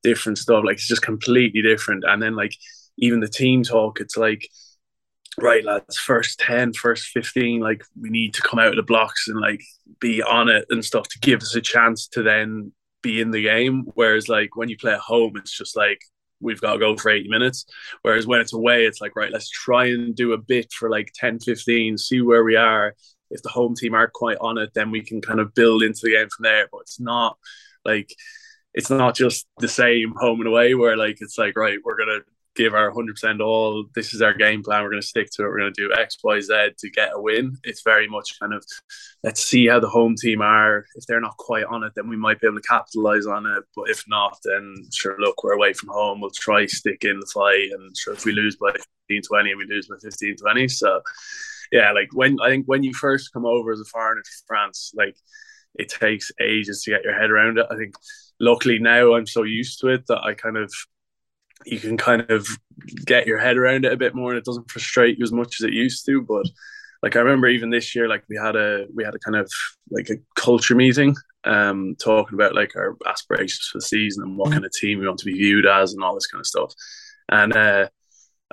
[0.02, 0.64] different stuff.
[0.64, 2.04] Like it's just completely different.
[2.06, 2.54] And then like
[2.98, 4.48] even the team talk it's like
[5.40, 9.26] right lads first 10 first 15 like we need to come out of the blocks
[9.28, 9.60] and like
[10.00, 12.72] be on it and stuff to give us a chance to then
[13.04, 13.84] be in the game.
[13.94, 16.00] Whereas like when you play at home it's just like
[16.40, 17.66] we've got to go for 80 minutes.
[18.02, 21.12] Whereas when it's away it's like right let's try and do a bit for like
[21.14, 22.94] 10 15 see where we are.
[23.30, 26.00] If the home team aren't quite on it then we can kind of build into
[26.02, 26.66] the game from there.
[26.72, 27.36] But it's not
[27.84, 28.14] like
[28.72, 32.20] it's not just the same home and away where like it's like right we're gonna
[32.54, 33.84] give our 100% all.
[33.94, 34.82] This is our game plan.
[34.82, 35.48] We're going to stick to it.
[35.48, 37.56] We're going to do X, Y, Z to get a win.
[37.64, 38.64] It's very much kind of
[39.22, 40.84] let's see how the home team are.
[40.94, 43.64] If they're not quite on it, then we might be able to capitalize on it.
[43.74, 46.20] But if not, then sure, look, we're away from home.
[46.20, 47.70] We'll try stick in the fight.
[47.72, 48.72] And sure, if we lose by
[49.08, 50.68] 15 20, we lose by 15 20.
[50.68, 51.00] So,
[51.72, 54.92] yeah, like when I think when you first come over as a foreigner to France,
[54.94, 55.16] like
[55.74, 57.66] it takes ages to get your head around it.
[57.70, 57.94] I think
[58.40, 60.72] luckily now I'm so used to it that I kind of
[61.64, 62.46] you can kind of
[63.04, 65.60] get your head around it a bit more and it doesn't frustrate you as much
[65.60, 66.46] as it used to but
[67.02, 69.50] like I remember even this year like we had a we had a kind of
[69.90, 71.14] like a culture meeting
[71.44, 74.54] um talking about like our aspirations for the season and what mm-hmm.
[74.54, 76.72] kind of team we want to be viewed as and all this kind of stuff
[77.28, 77.88] and uh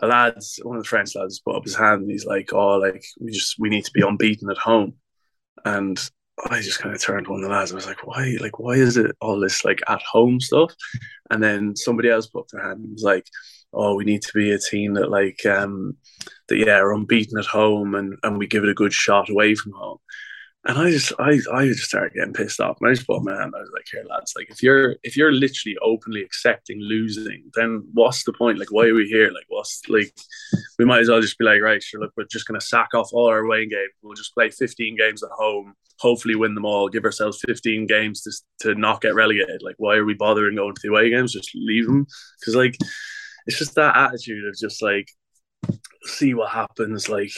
[0.02, 2.78] a lad's one of the French lads put up his hand and he's like oh
[2.78, 4.94] like we just we need to be unbeaten at home
[5.66, 6.10] and
[6.49, 7.71] I just kind of turned to one of the lads.
[7.71, 8.38] I was like, why?
[8.39, 10.73] Like, why is it all this like at home stuff?
[11.30, 13.25] And then somebody else put up their hand and was like,
[13.73, 15.95] oh, we need to be a team that like um
[16.47, 19.56] that yeah are unbeaten at home and and we give it a good shot away
[19.56, 19.97] from home.
[20.65, 22.78] And I just I I just started getting pissed off.
[22.80, 23.54] And I just put my hand.
[23.56, 27.88] I was like, "Here, lads, like if you're if you're literally openly accepting losing, then
[27.93, 28.60] what's the point?
[28.60, 29.32] Like, why are we here?
[29.32, 30.13] Like, what's like,
[30.78, 33.10] we might as well just be like, right, sure, look, we're just gonna sack off
[33.12, 33.91] all our away games.
[34.04, 35.74] We'll just play 15 games at home.
[36.00, 36.89] Hopefully, win them all.
[36.89, 38.32] Give ourselves 15 games to
[38.67, 39.63] to not get relegated.
[39.63, 41.34] Like, why are we bothering going to the away games?
[41.34, 42.06] Just leave them
[42.39, 42.78] because like
[43.47, 45.08] it's just that attitude of just like
[46.04, 47.10] see what happens.
[47.10, 47.32] Like,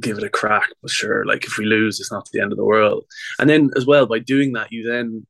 [0.00, 0.68] give it a crack.
[0.80, 3.04] But sure, like if we lose, it's not the end of the world.
[3.38, 5.26] And then as well, by doing that, you then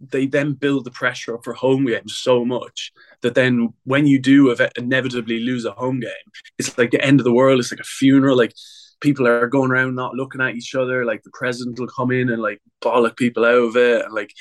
[0.00, 4.18] they then build the pressure up for home games so much that then when you
[4.18, 6.10] do inevitably lose a home game,
[6.58, 7.60] it's like the end of the world.
[7.60, 8.36] It's like a funeral.
[8.36, 8.54] Like
[9.00, 11.04] people are going around not looking at each other.
[11.04, 14.32] Like the president will come in and like bollock people out of it, and like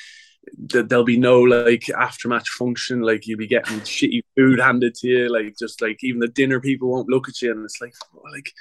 [0.58, 3.02] there'll be no like after match function.
[3.02, 5.32] Like you'll be getting shitty food handed to you.
[5.32, 7.93] Like just like even the dinner people won't look at you, and it's like
[8.32, 8.52] like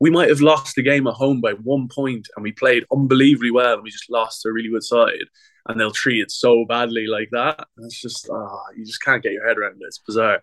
[0.00, 3.50] we might have lost the game at home by one point, and we played unbelievably
[3.50, 5.24] well, and we just lost to a really good side,
[5.68, 7.66] and they'll treat it so badly like that.
[7.76, 9.86] And it's just oh, you just can't get your head around it.
[9.86, 10.42] It's bizarre.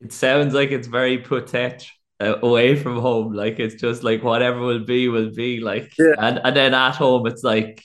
[0.00, 1.90] It sounds like it's very protect
[2.20, 3.32] uh, away from home.
[3.32, 5.60] Like it's just like whatever will be will be.
[5.60, 6.14] Like yeah.
[6.18, 7.84] and and then at home it's like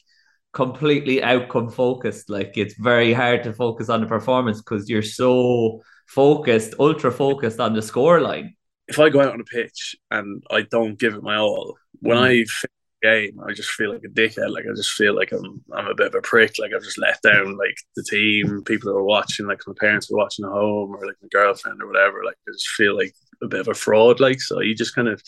[0.53, 2.29] completely outcome focused.
[2.29, 7.59] Like it's very hard to focus on the performance because you're so focused, ultra focused
[7.59, 8.55] on the score line.
[8.87, 12.17] If I go out on a pitch and I don't give it my all, when
[12.17, 12.21] mm.
[12.21, 12.63] I finish
[13.01, 14.51] the game, I just feel like a dickhead.
[14.51, 16.55] Like I just feel like I'm I'm a bit of a prick.
[16.57, 20.11] Like I've just let down like the team, people who are watching, like my parents
[20.11, 22.23] are watching at home or like my girlfriend or whatever.
[22.25, 24.19] Like I just feel like a bit of a fraud.
[24.19, 25.21] Like so you just kind of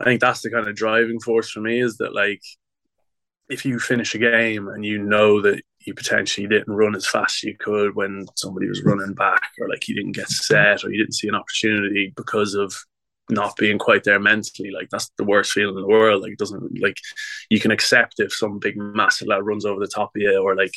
[0.00, 2.42] I think that's the kind of driving force for me is that like
[3.52, 7.38] if you finish a game and you know that you potentially didn't run as fast
[7.38, 10.90] as you could when somebody was running back, or like you didn't get set, or
[10.90, 12.74] you didn't see an opportunity because of
[13.30, 16.22] not being quite there mentally, like that's the worst feeling in the world.
[16.22, 16.96] Like it doesn't like
[17.50, 20.56] you can accept if some big massive lad runs over the top of you, or
[20.56, 20.74] like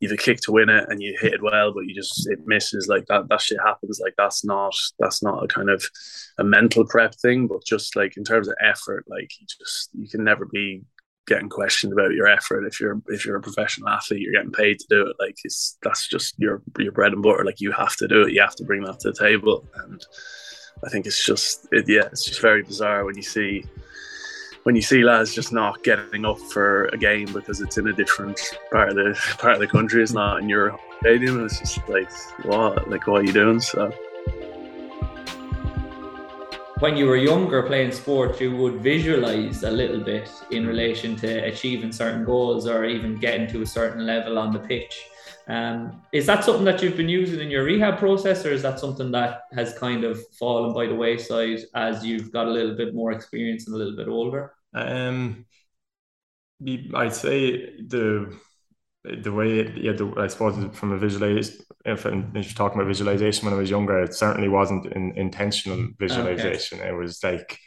[0.00, 2.40] you've a kick to win it and you hit it well, but you just it
[2.46, 2.88] misses.
[2.88, 4.00] Like that that shit happens.
[4.02, 5.84] Like that's not that's not a kind of
[6.38, 10.08] a mental prep thing, but just like in terms of effort, like you just you
[10.08, 10.82] can never be
[11.28, 12.66] getting questioned about your effort.
[12.66, 15.16] If you're if you're a professional athlete you're getting paid to do it.
[15.18, 17.44] Like it's that's just your your bread and butter.
[17.44, 18.32] Like you have to do it.
[18.32, 19.64] You have to bring that to the table.
[19.84, 20.04] And
[20.84, 23.64] i think it's just it, yeah it's just very bizarre when you see
[24.62, 27.92] when you see lads just not getting up for a game because it's in a
[27.92, 28.38] different
[28.70, 30.02] part of the part of the country.
[30.02, 31.44] It's not in your stadium.
[31.44, 32.10] It's just like
[32.44, 33.60] what like what are you doing?
[33.60, 33.90] So
[36.80, 41.44] when you were younger playing sport, you would visualize a little bit in relation to
[41.44, 45.06] achieving certain goals or even getting to a certain level on the pitch.
[45.48, 48.78] Um, is that something that you've been using in your rehab process, or is that
[48.78, 52.94] something that has kind of fallen by the wayside as you've got a little bit
[52.94, 54.52] more experience and a little bit older?
[54.74, 55.46] Um,
[56.94, 58.36] I'd say the
[59.04, 63.44] the way yeah the, I suppose from a visualization if, if you're talking about visualization
[63.44, 66.88] when I was younger it certainly wasn't an intentional visualization okay.
[66.88, 67.58] it was like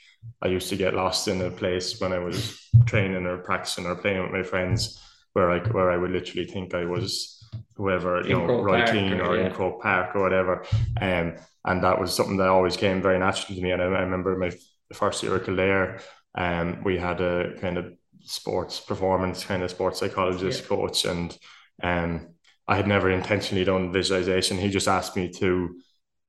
[0.41, 3.95] I used to get lost in a place when I was training or practicing or
[3.95, 5.01] playing with my friends
[5.33, 7.41] where I where I would literally think I was
[7.75, 9.47] whoever you in know Roy Keane or, or yeah.
[9.47, 10.65] in Croke Park or whatever
[10.99, 14.01] um, and that was something that always came very naturally to me and I, I
[14.01, 14.51] remember my
[14.93, 16.01] first year at Kildare
[16.35, 20.67] um, we had a kind of sports performance kind of sports psychologist yeah.
[20.67, 21.37] coach and
[21.83, 22.29] um
[22.67, 24.57] I had never intentionally done visualization.
[24.57, 25.75] He just asked me to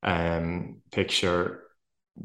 [0.02, 1.62] um picture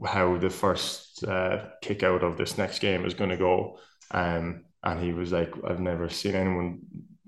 [0.06, 3.80] how the first uh, kick out of this next game is going to go.
[4.12, 6.80] Um, and he was like, I've never seen anyone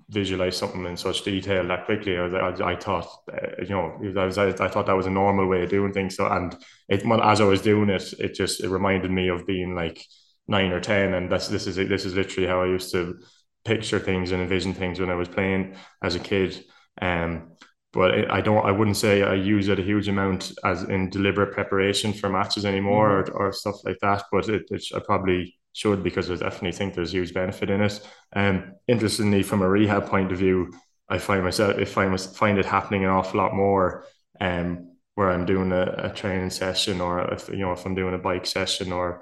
[0.10, 2.18] visualize something in such detail that quickly.
[2.18, 5.06] I, was, I, I thought, uh, you know, I was, I, I, thought that was
[5.06, 6.16] a normal way of doing things.
[6.16, 6.56] So, and
[6.88, 10.04] it, as I was doing it, it just, it reminded me of being like,
[10.50, 13.20] nine or ten, and that's this is this is literally how I used to
[13.64, 16.64] picture things and envision things when I was playing as a kid.
[17.02, 17.52] Um,
[17.94, 18.66] but I don't.
[18.66, 22.66] I wouldn't say I use it a huge amount as in deliberate preparation for matches
[22.66, 23.38] anymore mm-hmm.
[23.38, 24.24] or, or stuff like that.
[24.32, 28.00] But it, it, I probably should because I definitely think there's huge benefit in it.
[28.36, 30.74] Um, interestingly, from a rehab point of view,
[31.08, 34.06] I find myself if I must find it happening an awful lot more.
[34.42, 34.86] Um,
[35.16, 38.18] where I'm doing a, a training session or if you know if I'm doing a
[38.18, 39.22] bike session or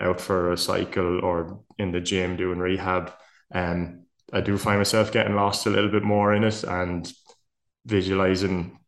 [0.00, 3.12] out for a cycle or in the gym doing rehab.
[3.54, 7.10] Um, I do find myself getting lost a little bit more in it and
[7.86, 8.78] visualizing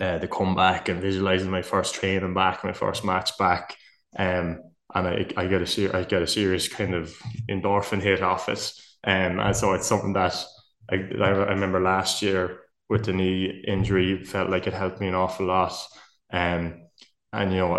[0.00, 3.76] uh, the comeback and visualizing my first training back, my first match back.
[4.16, 4.60] Um,
[4.94, 7.14] and I, I get a ser- I get a serious kind of
[7.48, 8.72] endorphin hit off it.
[9.04, 10.34] Um, and so it's something that
[10.90, 15.14] I, I remember last year with the knee injury felt like it helped me an
[15.14, 15.74] awful lot.
[16.32, 16.87] Um,
[17.32, 17.76] and you know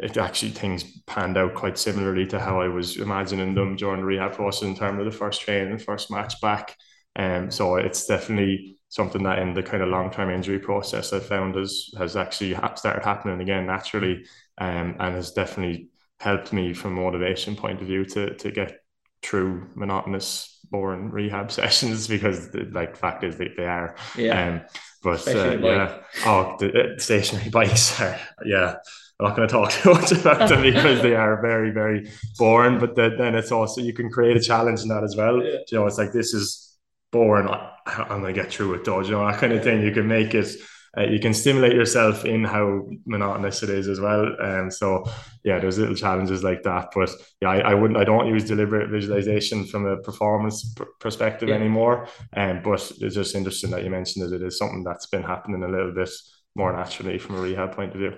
[0.00, 4.06] it actually things panned out quite similarly to how I was imagining them during the
[4.06, 6.76] rehab process in terms of the first training, first match back.
[7.14, 11.12] And um, so it's definitely something that in the kind of long term injury process
[11.12, 14.24] I found has has actually started happening again naturally,
[14.58, 15.90] um, and has definitely
[16.20, 18.80] helped me from a motivation point of view to to get
[19.22, 24.60] through monotonous boring rehab sessions because the like fact is they, they are yeah um,
[25.02, 25.98] but uh, yeah.
[26.26, 28.76] oh the, uh, stationary bikes are yeah.
[29.20, 32.78] I'm not going to talk too much about them because they are very very boring
[32.78, 35.42] but the, then it's also you can create a challenge in that as well.
[35.42, 35.58] Yeah.
[35.70, 36.76] you know it's like this is
[37.10, 37.48] boring.
[37.86, 39.00] I'm going to get through it though?
[39.00, 39.82] You know that kind of thing.
[39.82, 40.54] You can make it
[40.96, 44.26] uh, you can stimulate yourself in how monotonous it is as well.
[44.40, 45.04] And um, so,
[45.44, 46.88] yeah, there's little challenges like that.
[46.94, 47.10] But
[47.40, 51.56] yeah, I, I wouldn't, I don't use deliberate visualization from a performance pr- perspective yeah.
[51.56, 52.08] anymore.
[52.34, 55.62] Um, but it's just interesting that you mentioned that it is something that's been happening
[55.62, 56.10] a little bit
[56.54, 58.14] more naturally from a rehab point of view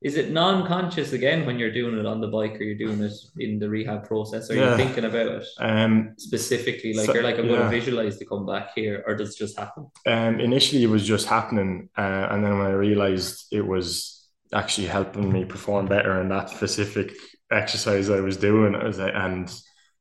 [0.00, 3.12] is it non-conscious again when you're doing it on the bike or you're doing it
[3.38, 4.48] in the rehab process?
[4.48, 4.70] or yeah.
[4.70, 6.94] you thinking about it um, specifically?
[6.94, 7.56] Like so, you're like, I'm yeah.
[7.56, 9.90] going to visualize to come back here, or does it just happen?
[10.06, 14.86] Um, initially, it was just happening, uh, and then when I realized it was actually
[14.86, 17.12] helping me perform better in that specific
[17.50, 19.52] exercise I was doing, I was like, and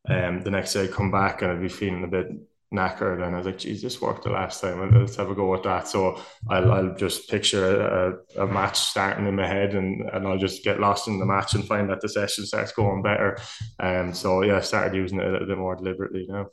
[0.07, 2.27] um, the next day I come back and I'd be feeling a bit
[2.73, 4.93] knackered and I was like, geez, this worked the last time.
[4.93, 5.87] Let's have a go at that.
[5.87, 10.37] So I'll, I'll just picture a, a match starting in my head and, and I'll
[10.37, 13.37] just get lost in the match and find that the session starts going better.
[13.79, 16.47] And um, so, yeah, I started using it a little bit more deliberately now.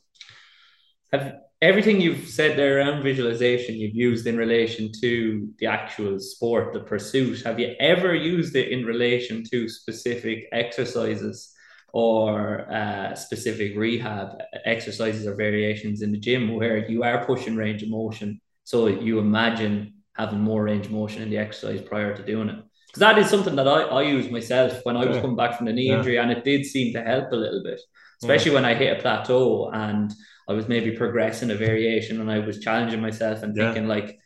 [1.13, 6.75] Have everything you've said there around visualization you've used in relation to the actual sport,
[6.75, 7.43] the pursuit.
[7.43, 11.54] Have you ever used it in relation to specific exercises?
[11.95, 17.85] Or uh, specific rehab exercises or variations in the gym where you are pushing range
[17.85, 18.41] of motion.
[18.65, 22.57] So you imagine having more range of motion in the exercise prior to doing it.
[22.89, 25.23] Because that is something that I, I use myself when I was yeah.
[25.23, 25.99] coming back from the knee yeah.
[25.99, 27.81] injury, and it did seem to help a little bit,
[28.21, 28.57] especially yeah.
[28.57, 30.13] when I hit a plateau and
[30.49, 34.19] I was maybe progressing a variation and I was challenging myself and thinking like,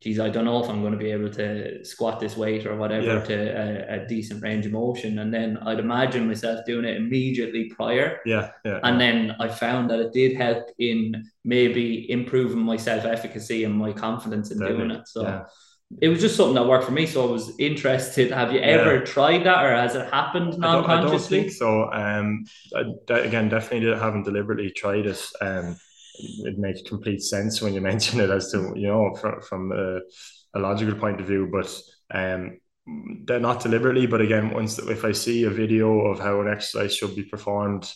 [0.00, 2.74] geez, I don't know if I'm going to be able to squat this weight or
[2.74, 3.24] whatever yeah.
[3.24, 5.18] to a, a, decent range of motion.
[5.18, 8.20] And then I'd imagine myself doing it immediately prior.
[8.24, 8.50] Yeah.
[8.64, 13.64] yeah and then I found that it did help in maybe improving my self efficacy
[13.64, 14.88] and my confidence in Definitely.
[14.88, 15.08] doing it.
[15.08, 15.44] So yeah.
[16.00, 17.04] it was just something that worked for me.
[17.04, 18.30] So I was interested.
[18.30, 19.04] Have you ever yeah.
[19.04, 21.40] tried that or has it happened non consciously?
[21.40, 21.92] I, don't, so.
[21.92, 22.44] Um,
[22.74, 25.22] I, again, definitely haven't deliberately tried it.
[25.42, 25.76] Um,
[26.44, 30.00] it makes complete sense when you mention it as to you know from from a,
[30.54, 31.70] a logical point of view, but
[32.12, 32.58] um,
[33.24, 34.06] they're not deliberately.
[34.06, 37.92] But again, once if I see a video of how an exercise should be performed.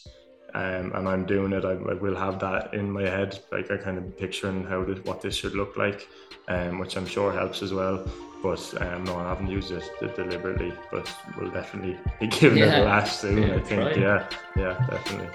[0.57, 3.77] Um, and I'm doing it, I, I, will have that in my head, like I
[3.77, 6.07] kind of picturing how this, what this should look like,
[6.47, 8.07] um, which I'm sure helps as well.
[8.41, 9.83] But um, no, I haven't used it
[10.15, 12.77] deliberately, but we'll definitely be giving yeah.
[12.77, 13.43] it a lash soon.
[13.43, 13.95] Yeah, I think, try.
[13.95, 15.29] yeah, yeah, definitely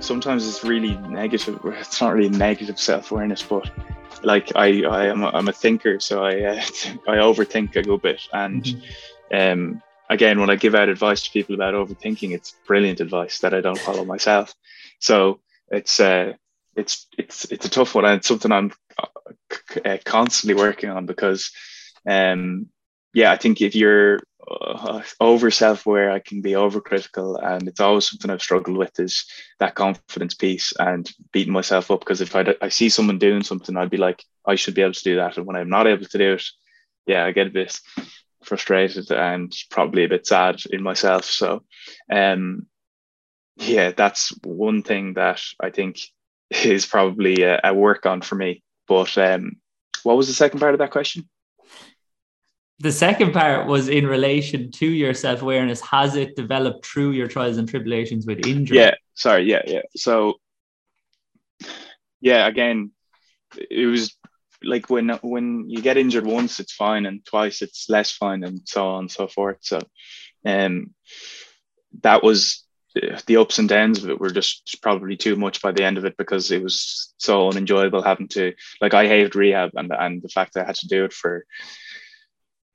[0.00, 1.60] sometimes it's really negative.
[1.64, 3.70] It's not really negative self awareness, but
[4.22, 6.54] like I, I am a, I'm a thinker, so I uh,
[7.08, 8.22] I overthink a good bit.
[8.32, 9.36] And mm-hmm.
[9.36, 13.54] um, again, when I give out advice to people about overthinking, it's brilliant advice that
[13.54, 14.54] I don't follow myself.
[15.00, 15.40] So
[15.70, 16.34] it's uh,
[16.76, 18.72] it's it's it's a tough one, and it's something I'm
[19.84, 21.50] uh, constantly working on because
[22.06, 22.68] um,
[23.12, 24.20] yeah, I think if you're
[24.50, 29.24] uh, over self-aware i can be overcritical and it's always something i've struggled with is
[29.58, 33.76] that confidence piece and beating myself up because if I, I see someone doing something
[33.76, 36.04] i'd be like i should be able to do that and when i'm not able
[36.04, 36.44] to do it
[37.06, 37.78] yeah i get a bit
[38.44, 41.64] frustrated and probably a bit sad in myself so
[42.10, 42.66] um
[43.56, 45.98] yeah that's one thing that i think
[46.50, 49.56] is probably a, a work on for me but um
[50.04, 51.28] what was the second part of that question
[52.80, 55.80] the second part was in relation to your self awareness.
[55.80, 58.78] Has it developed through your trials and tribulations with injury?
[58.78, 59.82] Yeah, sorry, yeah, yeah.
[59.96, 60.34] So,
[62.20, 62.92] yeah, again,
[63.70, 64.14] it was
[64.62, 68.60] like when when you get injured once, it's fine, and twice it's less fine, and
[68.64, 69.58] so on and so forth.
[69.60, 69.80] So,
[70.44, 70.94] um,
[72.02, 72.64] that was
[73.26, 76.04] the ups and downs of it were just probably too much by the end of
[76.04, 80.28] it because it was so unenjoyable having to like I hated rehab and and the
[80.28, 81.44] fact that I had to do it for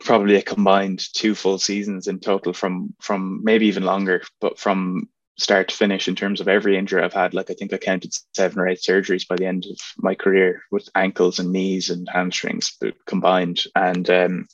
[0.04, 5.10] probably a combined two full seasons in total from from maybe even longer, but from
[5.38, 7.34] start to finish in terms of every injury I've had.
[7.34, 10.62] Like I think I counted seven or eight surgeries by the end of my career
[10.72, 12.78] with ankles and knees and hamstrings
[13.08, 13.64] combined.
[13.76, 14.48] And um,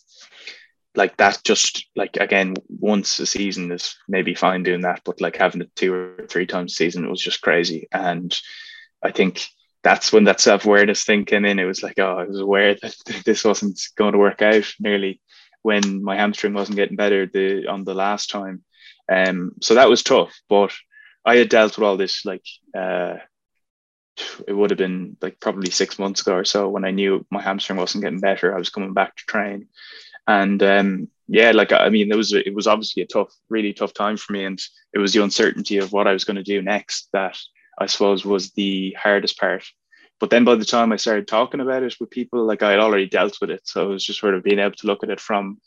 [0.96, 5.36] like that, just like again, once a season is maybe fine doing that, but like
[5.36, 7.88] having it two or three times a season it was just crazy.
[7.92, 8.38] And
[9.04, 9.48] I think
[9.84, 11.60] that's when that self awareness thing came in.
[11.60, 12.96] It was like, oh, I was aware that
[13.26, 15.22] this wasn't going to work out nearly
[15.62, 18.64] when my hamstring wasn't getting better the on the last time.
[19.12, 20.72] Um, so that was tough, but
[21.26, 22.46] I had dealt with all this like
[22.78, 23.16] uh,
[24.48, 27.42] it would have been like probably six months ago or so when I knew my
[27.42, 28.54] hamstring wasn't getting better.
[28.54, 29.68] I was coming back to train,
[30.28, 33.94] and um, yeah, like I mean, it was it was obviously a tough, really tough
[33.94, 34.60] time for me, and
[34.94, 37.38] it was the uncertainty of what I was going to do next that
[37.78, 39.64] I suppose was the hardest part.
[40.20, 42.80] But then by the time I started talking about it with people, like I had
[42.80, 45.10] already dealt with it, so it was just sort of being able to look at
[45.10, 45.60] it from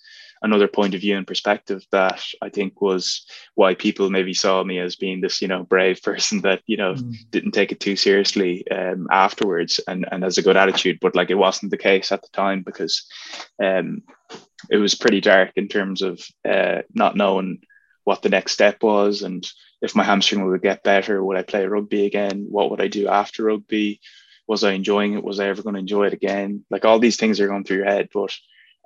[0.42, 3.24] another point of view and perspective that I think was
[3.54, 6.94] why people maybe saw me as being this, you know, brave person that, you know,
[6.94, 7.14] mm.
[7.30, 10.98] didn't take it too seriously um, afterwards and, and as a good attitude.
[11.00, 13.06] But like it wasn't the case at the time because
[13.62, 14.02] um,
[14.68, 17.60] it was pretty dark in terms of uh, not knowing
[18.04, 19.48] what the next step was and
[19.80, 22.46] if my hamstring would get better, would I play rugby again?
[22.48, 24.00] What would I do after rugby?
[24.46, 25.24] Was I enjoying it?
[25.24, 26.64] Was I ever going to enjoy it again?
[26.70, 28.34] Like all these things are going through your head, but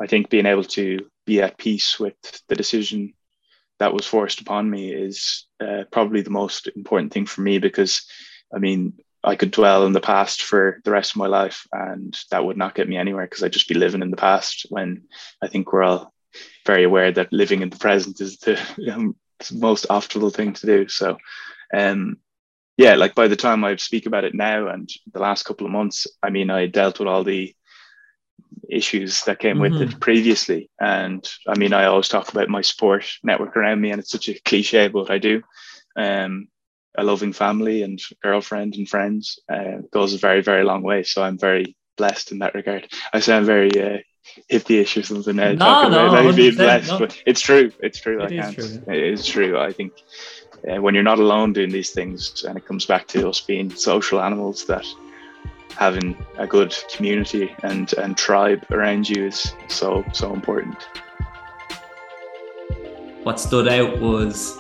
[0.01, 2.15] I think being able to be at peace with
[2.49, 3.15] the decision
[3.79, 8.07] that was forced upon me is uh, probably the most important thing for me because
[8.55, 8.95] I mean,
[9.25, 12.57] I could dwell in the past for the rest of my life and that would
[12.57, 15.05] not get me anywhere because I'd just be living in the past when
[15.43, 16.13] I think we're all
[16.65, 18.61] very aware that living in the present is the
[18.95, 19.17] um,
[19.53, 20.89] most optimal thing to do.
[20.89, 21.19] So,
[21.75, 22.19] um,
[22.77, 25.73] yeah, like by the time I speak about it now and the last couple of
[25.73, 27.55] months, I mean, I dealt with all the
[28.69, 29.75] issues that came mm-hmm.
[29.75, 29.99] with it mm-hmm.
[29.99, 30.71] previously.
[30.81, 34.29] And I mean, I always talk about my support network around me, and it's such
[34.29, 35.43] a cliche, but I do.
[35.97, 36.49] Um,
[36.99, 41.03] a loving family and girlfriend and friends uh, goes a very, very long way.
[41.03, 42.89] So I'm very blessed in that regard.
[43.13, 43.99] I sound very uh,
[44.51, 46.99] hippie-ish or something now, no, talking no, about being blessed, no.
[47.01, 47.73] but it's true.
[47.81, 48.23] It's true.
[48.23, 48.55] It I can't.
[48.55, 48.83] True.
[48.89, 49.59] It is true.
[49.59, 49.93] I think
[50.71, 53.71] uh, when you're not alone doing these things, and it comes back to us being
[53.71, 54.87] social animals that
[55.71, 60.77] having a good community and and tribe around you is so so important.
[63.23, 64.57] What stood out was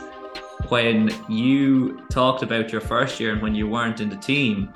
[0.68, 4.72] when you talked about your first year and when you weren't in the team.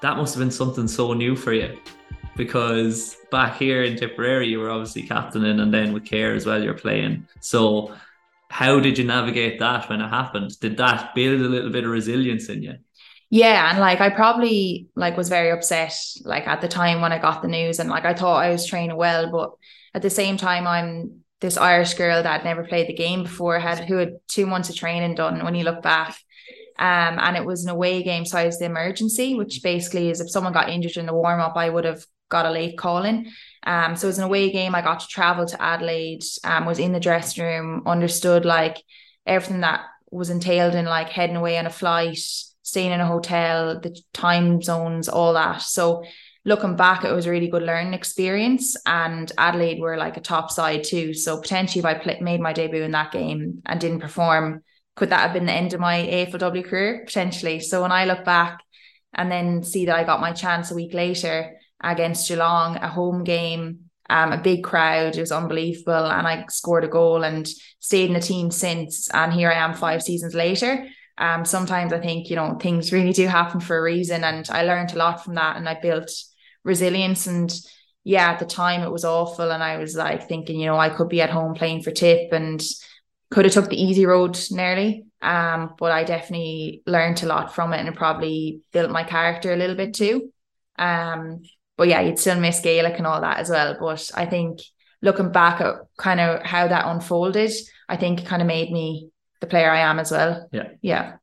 [0.00, 1.78] That must have been something so new for you,
[2.36, 6.62] because back here in Tipperary, you were obviously captaining, and then with care as well,
[6.62, 7.26] you're playing.
[7.38, 7.94] So,
[8.52, 10.58] how did you navigate that when it happened?
[10.60, 12.74] Did that build a little bit of resilience in you?
[13.32, 15.94] yeah and like i probably like was very upset
[16.24, 18.66] like at the time when i got the news and like i thought i was
[18.66, 19.52] training well but
[19.94, 23.80] at the same time i'm this irish girl that never played the game before had
[23.80, 26.14] who had two months of training done when you look back
[26.78, 30.20] um, and it was an away game so i was the emergency which basically is
[30.20, 33.30] if someone got injured in the warm-up i would have got a late call in
[33.64, 36.78] um, so it was an away game i got to travel to adelaide um, was
[36.78, 38.82] in the dressing room understood like
[39.26, 42.18] everything that was entailed in like heading away on a flight
[42.62, 45.62] staying in a hotel, the time zones, all that.
[45.62, 46.04] So
[46.44, 48.76] looking back, it was a really good learning experience.
[48.86, 51.12] And Adelaide were like a top side too.
[51.12, 54.62] So potentially, if I play, made my debut in that game and didn't perform,
[54.96, 57.02] could that have been the end of my AFLW career?
[57.04, 57.60] Potentially.
[57.60, 58.60] So when I look back
[59.12, 63.24] and then see that I got my chance a week later against Geelong, a home
[63.24, 66.06] game, um, a big crowd, it was unbelievable.
[66.06, 67.48] And I scored a goal and
[67.80, 69.08] stayed in the team since.
[69.10, 70.86] And here I am five seasons later
[71.18, 74.24] um, sometimes I think, you know, things really do happen for a reason.
[74.24, 76.10] And I learned a lot from that and I built
[76.64, 77.26] resilience.
[77.26, 77.52] And
[78.04, 79.50] yeah, at the time it was awful.
[79.50, 82.32] And I was like thinking, you know, I could be at home playing for tip
[82.32, 82.62] and
[83.30, 85.04] could have took the easy road nearly.
[85.20, 89.52] Um, but I definitely learned a lot from it and it probably built my character
[89.52, 90.32] a little bit too.
[90.78, 91.42] Um,
[91.82, 93.76] but yeah, you'd still miss Gaelic and all that as well.
[93.80, 94.60] But I think
[95.00, 97.50] looking back at kind of how that unfolded,
[97.88, 99.10] I think it kind of made me
[99.40, 100.48] the player I am as well.
[100.52, 100.68] Yeah.
[100.80, 101.14] Yeah.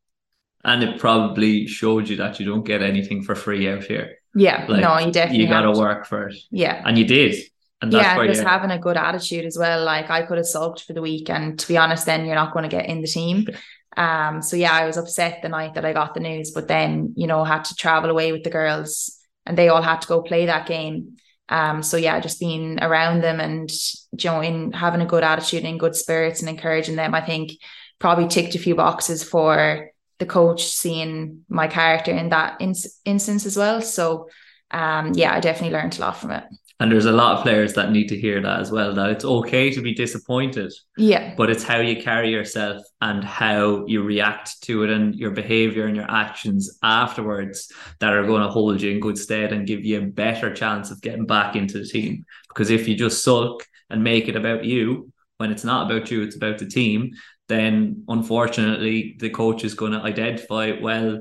[0.65, 4.17] And it probably showed you that you don't get anything for free out here.
[4.35, 4.65] Yeah.
[4.67, 6.35] Like, no, you definitely you got to work for it.
[6.51, 6.83] Yeah.
[6.85, 7.37] And you did.
[7.81, 9.85] And yeah, just having a good attitude as well.
[9.85, 12.51] Like I could have sulked for the week, and to be honest, then you're not
[12.51, 13.47] going to get in the team.
[13.95, 17.13] Um, so yeah, I was upset the night that I got the news, but then
[17.15, 20.21] you know had to travel away with the girls, and they all had to go
[20.21, 21.17] play that game.
[21.49, 23.71] Um, so yeah, just being around them and
[24.11, 27.53] you know, in having a good attitude and good spirits and encouraging them, I think
[27.97, 32.75] probably ticked a few boxes for the coach seeing my character in that in-
[33.05, 33.81] instance as well.
[33.81, 34.29] So,
[34.71, 36.43] um, yeah, I definitely learned a lot from it.
[36.81, 38.93] And there's a lot of players that need to hear that as well.
[38.93, 40.71] That it's okay to be disappointed.
[40.95, 41.33] Yeah.
[41.35, 45.87] But it's how you carry yourself and how you react to it and your behavior
[45.87, 47.69] and your actions afterwards
[47.99, 50.89] that are going to hold you in good stead and give you a better chance
[50.89, 52.25] of getting back into the team.
[52.47, 56.21] Because if you just sulk and make it about you, when it's not about you,
[56.21, 57.11] it's about the team,
[57.49, 61.19] then unfortunately the coach is going to identify well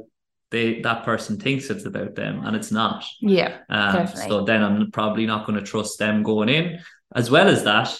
[0.50, 4.90] they that person thinks it's about them and it's not yeah um, so then i'm
[4.90, 6.78] probably not going to trust them going in
[7.14, 7.98] as well as that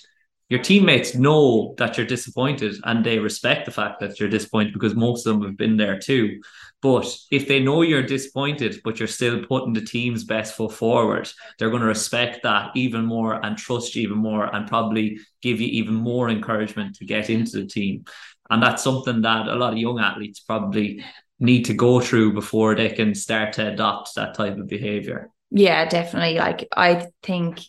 [0.48, 4.94] your teammates know that you're disappointed and they respect the fact that you're disappointed because
[4.94, 6.40] most of them have been there too.
[6.80, 11.28] But if they know you're disappointed, but you're still putting the team's best foot forward,
[11.58, 15.60] they're going to respect that even more and trust you even more and probably give
[15.60, 18.04] you even more encouragement to get into the team.
[18.48, 21.04] And that's something that a lot of young athletes probably
[21.40, 25.30] need to go through before they can start to adopt that type of behavior.
[25.50, 26.38] Yeah, definitely.
[26.38, 27.60] Like, I think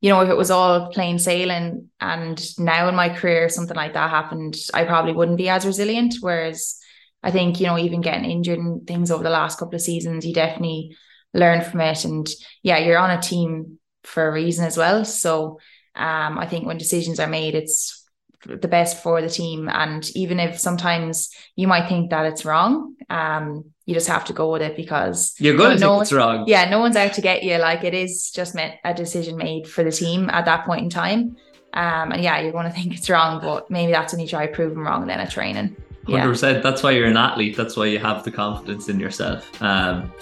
[0.00, 3.94] you know, if it was all plain sailing and now in my career something like
[3.94, 6.16] that happened, I probably wouldn't be as resilient.
[6.20, 6.78] Whereas
[7.22, 10.26] I think, you know, even getting injured and things over the last couple of seasons,
[10.26, 10.96] you definitely
[11.32, 12.04] learn from it.
[12.04, 12.28] And
[12.62, 15.04] yeah, you're on a team for a reason as well.
[15.04, 15.58] So
[15.94, 18.05] um, I think when decisions are made, it's
[18.46, 19.68] the best for the team.
[19.68, 24.32] And even if sometimes you might think that it's wrong, um, you just have to
[24.32, 26.44] go with it because you're going to know it's wrong.
[26.46, 27.56] Yeah, no one's out to get you.
[27.58, 30.90] Like it is just meant a decision made for the team at that point in
[30.90, 31.36] time.
[31.74, 34.46] Um, and yeah, you're going to think it's wrong, but maybe that's when you try
[34.46, 35.76] proving wrong then at training.
[36.08, 36.62] Hundred percent.
[36.62, 37.56] That's why you're an athlete.
[37.56, 39.60] That's why you have the confidence in yourself.
[39.60, 40.12] Um,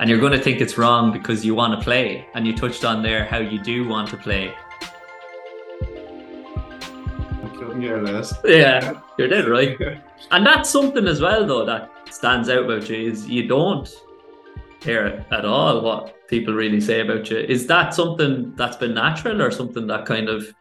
[0.00, 2.26] and you're going to think it's wrong because you want to play.
[2.34, 4.54] And you touched on there how you do want to play.
[8.44, 9.76] Yeah, you're dead right.
[10.30, 13.88] and that's something as well, though, that stands out about you is you don't
[14.82, 17.38] hear at all what people really say about you.
[17.38, 20.54] Is that something that's been natural or something that kind of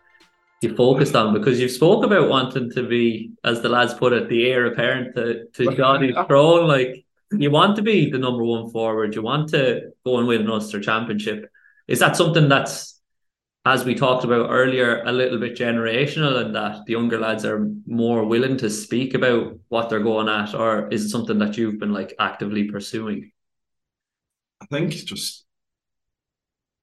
[0.61, 4.29] you focused on because you've spoke about wanting to be, as the lads put it,
[4.29, 6.67] the heir apparent to, to Johnny's throne.
[6.67, 10.41] Like you want to be the number one forward, you want to go and win
[10.41, 11.51] an Ulster championship.
[11.87, 12.92] Is that something that's,
[13.65, 17.69] as we talked about earlier, a little bit generational in that the younger lads are
[17.85, 21.79] more willing to speak about what they're going at, or is it something that you've
[21.79, 23.31] been like actively pursuing?
[24.61, 25.45] I think just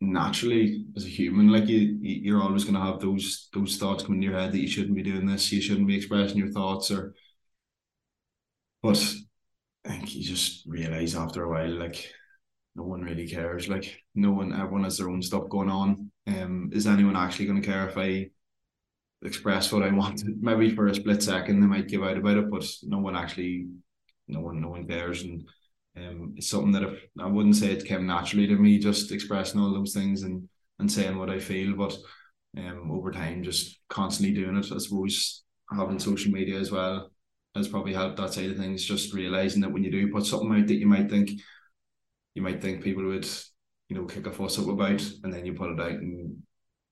[0.00, 4.14] naturally as a human, like you, you're always going to have those those thoughts come
[4.14, 6.90] in your head that you shouldn't be doing this, you shouldn't be expressing your thoughts,
[6.90, 7.14] or.
[8.82, 8.96] But
[9.84, 12.10] I think you just realize after a while, like
[12.74, 13.68] no one really cares.
[13.68, 16.09] Like no one, everyone has their own stuff going on.
[16.30, 18.30] Um, is anyone actually going to care if I
[19.22, 20.22] express what I want?
[20.40, 23.66] Maybe for a split second they might give out about it, but no one actually,
[24.28, 25.48] no one, no one cares, and
[25.96, 29.60] um, it's something that if, I wouldn't say it came naturally to me, just expressing
[29.60, 31.94] all those things and and saying what I feel, but
[32.56, 34.72] um, over time, just constantly doing it.
[34.72, 37.10] I suppose having social media as well
[37.54, 38.84] has probably helped that side of things.
[38.84, 41.30] Just realizing that when you do put something out that you might think,
[42.34, 43.28] you might think people would,
[43.90, 46.42] you know, kick a fuss up about, and then you put it out and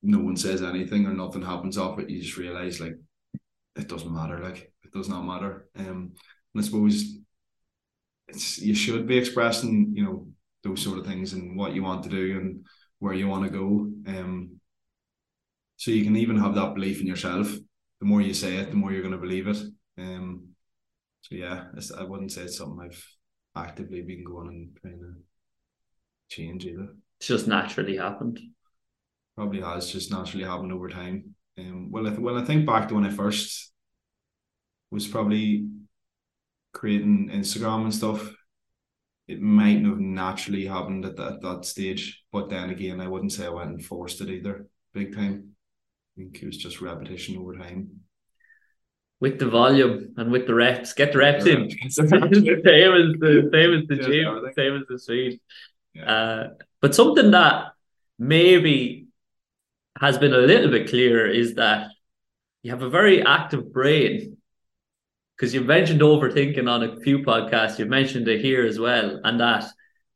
[0.03, 2.11] no one says anything or nothing happens off it.
[2.11, 2.97] You just realize like
[3.77, 4.41] it doesn't matter.
[4.41, 5.69] Like it does not matter.
[5.79, 6.13] Um,
[6.55, 7.19] and I suppose
[8.27, 10.27] it's you should be expressing you know
[10.63, 12.67] those sort of things and what you want to do and
[12.99, 14.61] where you want to go um
[15.77, 17.51] so you can even have that belief in yourself
[18.01, 19.57] the more you say it the more you're going to believe it
[19.99, 20.49] um
[21.23, 21.65] so yeah
[21.97, 23.05] I wouldn't say it's something I've
[23.57, 25.15] actively been going and trying to
[26.29, 28.39] change either it's just naturally happened
[29.37, 32.95] probably has just naturally happened over time um well if, when I think back to
[32.95, 33.73] when I first
[34.91, 35.69] was probably
[36.73, 38.35] creating Instagram and stuff,
[39.27, 42.23] it might have naturally happened at that, that stage.
[42.33, 45.55] But then again, I wouldn't say I went and forced it either, big time.
[46.17, 48.01] I think it was just repetition over time.
[49.21, 51.69] With the volume and with the reps, get the reps in.
[51.91, 55.41] same as the same as the gym, same as the speed.
[56.07, 56.49] Uh,
[56.81, 57.73] but something that
[58.19, 59.07] maybe
[60.01, 61.89] has been a little bit clearer is that
[62.63, 64.37] you have a very active brain
[65.37, 69.39] because you've mentioned overthinking on a few podcasts, you've mentioned it here as well, and
[69.39, 69.65] that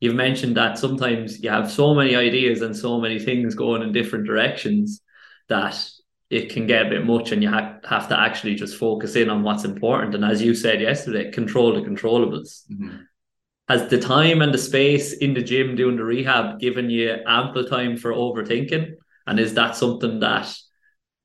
[0.00, 3.92] you've mentioned that sometimes you have so many ideas and so many things going in
[3.92, 5.00] different directions
[5.48, 5.88] that
[6.28, 9.30] it can get a bit much and you ha- have to actually just focus in
[9.30, 10.14] on what's important.
[10.14, 12.62] And as you said yesterday, control the controllables.
[12.72, 12.96] Mm-hmm.
[13.72, 17.64] Has the time and the space in the gym doing the rehab given you ample
[17.64, 18.96] time for overthinking?
[19.26, 20.54] And is that something that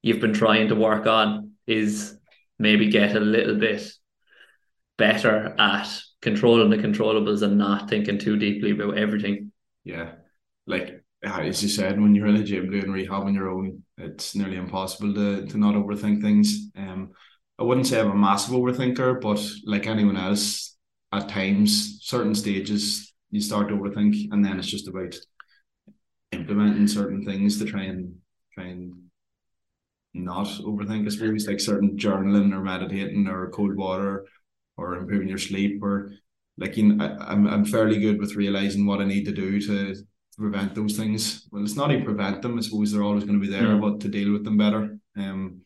[0.01, 1.55] you've been trying to work on?
[1.67, 2.17] Is
[2.57, 3.91] maybe get a little bit
[4.97, 5.89] better at
[6.21, 9.51] controlling the controllables and not thinking too deeply about everything.
[9.83, 10.11] Yeah.
[10.65, 14.35] Like as you said, when you're in a gym doing rehab on your own, it's
[14.35, 16.69] nearly impossible to to not overthink things.
[16.77, 17.11] Um
[17.59, 20.76] I wouldn't say I'm a massive overthinker, but like anyone else,
[21.12, 25.16] at times, certain stages you start to overthink and then it's just about
[26.32, 28.16] implementing certain things to try and
[28.53, 28.93] try and
[30.14, 31.05] not overthink.
[31.05, 34.26] I suppose like certain journaling or meditating or cold water
[34.78, 36.12] or improving your sleep or
[36.58, 39.62] like you know, I, I'm I'm fairly good with realizing what I need to do
[39.62, 40.03] to, to
[40.38, 41.47] prevent those things.
[41.51, 42.58] Well, it's not even prevent them.
[42.58, 43.82] I suppose they're always going to be there, mm.
[43.82, 44.97] but to deal with them better.
[45.16, 45.62] Um,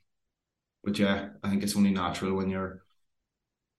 [0.83, 2.81] but yeah, I think it's only natural when you're,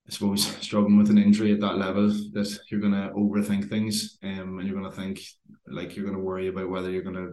[0.06, 4.58] I suppose, struggling with an injury at that level that you're gonna overthink things, um,
[4.58, 5.20] and you're gonna think
[5.66, 7.30] like you're gonna worry about whether you're gonna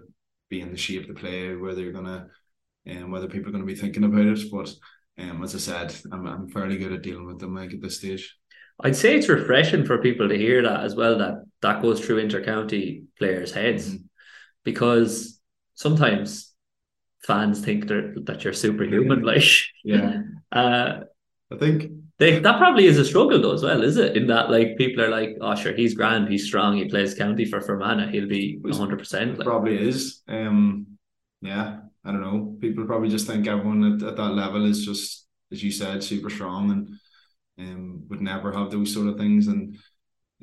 [0.49, 2.27] be in the shape to play, whether you're gonna,
[2.85, 4.39] and um, whether people are gonna be thinking about it.
[4.51, 4.71] But
[5.17, 7.97] um, as I said, I'm I'm fairly good at dealing with them like at this
[7.97, 8.37] stage.
[8.81, 11.17] I'd say it's refreshing for people to hear that as well.
[11.17, 14.03] That that goes through intercounty players' heads, mm-hmm.
[14.63, 15.39] because
[15.75, 16.53] sometimes
[17.23, 19.23] fans think that you're superhuman.
[19.23, 19.43] Like,
[19.83, 20.99] yeah, uh,
[21.51, 24.17] I think they, that probably is a struggle though as well, is it?
[24.17, 27.45] In that like people are like, oh sure, he's grand, he's strong, he plays county
[27.45, 29.39] for Fermanagh, he'll be hundred percent.
[29.39, 30.21] Probably is.
[30.27, 30.97] Um,
[31.41, 32.57] yeah, I don't know.
[32.59, 36.29] People probably just think everyone at, at that level is just, as you said, super
[36.29, 36.89] strong and
[37.59, 39.47] um, would never have those sort of things.
[39.47, 39.77] And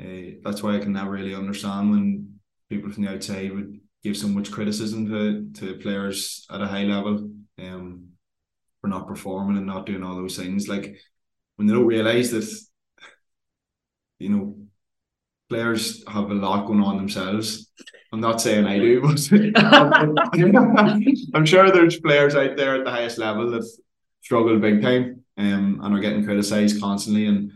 [0.00, 4.16] uh, that's why I can never really understand when people from the outside would give
[4.16, 8.08] so much criticism to, to players at a high level um,
[8.80, 10.68] for not performing and not doing all those things.
[10.68, 10.96] Like
[11.56, 12.48] when they don't realise that,
[14.18, 14.56] you know,
[15.48, 17.70] players have a lot going on themselves.
[18.12, 19.30] I'm not saying I do, but
[21.34, 23.68] I'm sure there's players out there at the highest level that
[24.22, 27.26] struggle big time um, and are getting criticised constantly.
[27.26, 27.52] And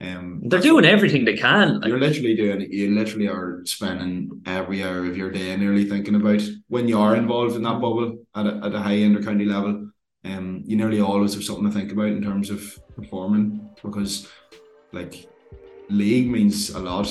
[0.00, 1.82] um, they're doing everything they can.
[1.84, 2.72] You're literally doing.
[2.72, 7.16] You literally are spending every hour of your day nearly thinking about when you are
[7.16, 9.90] involved in that bubble at a, at a high inter-county level.
[10.28, 14.28] Um, you nearly always have something to think about in terms of performing because,
[14.92, 15.28] like,
[15.88, 17.08] league means a lot,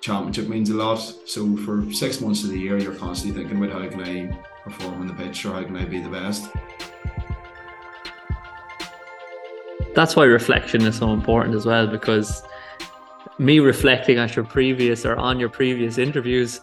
[0.00, 0.98] championship means a lot.
[1.26, 5.02] So for six months of the year, you're constantly thinking about how can I perform
[5.02, 6.48] on the pitch or how can I be the best.
[9.96, 12.42] that's why reflection is so important as well because
[13.38, 16.60] me reflecting at your previous or on your previous interviews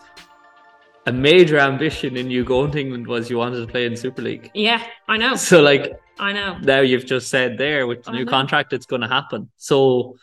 [1.05, 4.21] a major ambition in you going to England was you wanted to play in Super
[4.21, 4.51] League.
[4.53, 5.35] Yeah, I know.
[5.35, 6.57] So like I know.
[6.59, 8.31] Now you've just said there with the I new know.
[8.31, 9.49] contract it's gonna happen.
[9.57, 10.15] So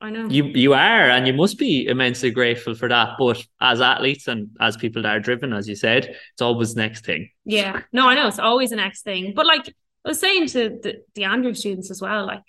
[0.00, 0.28] I know.
[0.28, 3.16] You you are and you must be immensely grateful for that.
[3.18, 7.04] But as athletes and as people that are driven, as you said, it's always next
[7.04, 7.30] thing.
[7.44, 7.82] Yeah.
[7.92, 9.32] No, I know it's always the next thing.
[9.34, 12.44] But like I was saying to the, the Andrew students as well, like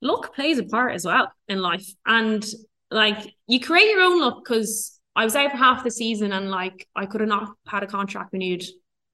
[0.00, 1.86] luck plays a part as well in life.
[2.06, 2.44] And
[2.90, 6.48] like you create your own luck because I was out for half the season and
[6.48, 8.62] like I could have not had a contract renewed,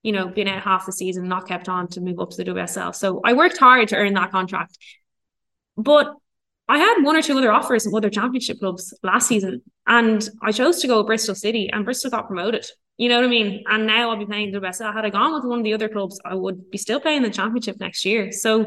[0.02, 2.50] you know, been out half the season, not kept on to move up to the
[2.50, 2.94] WSL.
[2.94, 4.76] So I worked hard to earn that contract.
[5.78, 6.14] But
[6.68, 10.52] I had one or two other offers from other championship clubs last season, and I
[10.52, 12.66] chose to go with Bristol City, and Bristol got promoted.
[12.98, 13.64] You know what I mean?
[13.66, 14.92] And now I'll be playing the WSL.
[14.92, 17.30] Had I gone with one of the other clubs, I would be still playing the
[17.30, 18.30] championship next year.
[18.30, 18.66] So,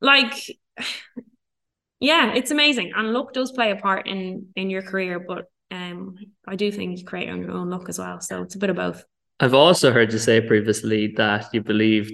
[0.00, 0.32] like,
[2.00, 2.92] yeah, it's amazing.
[2.94, 6.98] And luck does play a part in in your career, but um, I do think
[6.98, 8.20] you create on your own luck as well.
[8.20, 9.04] So it's a bit of both.
[9.40, 12.10] I've also heard you say previously that you believe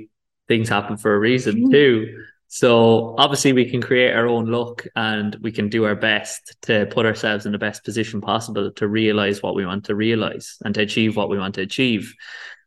[0.49, 1.71] things happen for a reason mm-hmm.
[1.71, 2.25] too.
[2.49, 6.87] So obviously we can create our own luck and we can do our best to
[6.91, 10.75] put ourselves in the best position possible to realize what we want to realize and
[10.75, 12.15] to achieve what we want to achieve.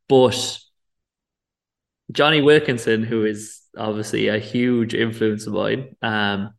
[0.10, 0.60] But
[2.12, 5.96] Jonny Wilkinson, who is obviously a huge influence of mine.
[6.02, 6.54] Um,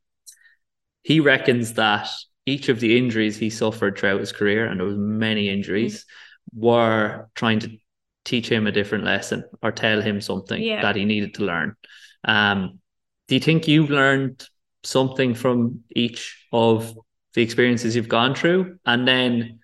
[1.03, 2.09] he reckons that
[2.47, 6.65] each of the injuries he suffered throughout his career, and there was many injuries, mm-hmm.
[6.65, 7.77] were trying to
[8.25, 10.83] teach him a different lesson or tell him something yeah.
[10.83, 11.77] that he needed to learn.
[12.25, 12.81] Um,
[13.29, 14.47] do you think you've learned
[14.83, 16.97] something from each of
[17.35, 19.61] the experiences you've gone through, and then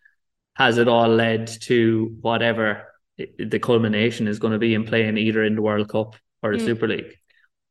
[0.55, 2.89] has it all led to whatever
[3.39, 6.63] the culmination is going to be in playing either in the World Cup or the
[6.63, 6.67] mm.
[6.67, 7.17] Super League?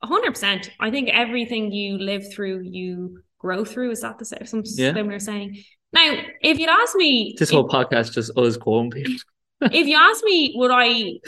[0.03, 0.71] hundred percent.
[0.79, 3.91] I think everything you live through, you grow through.
[3.91, 4.45] Is that the same?
[4.45, 4.93] Some yeah.
[4.93, 5.63] similar saying.
[5.93, 9.15] Now, if you'd ask me, this whole podcast just us quoting people.
[9.61, 11.19] if you ask me, would I,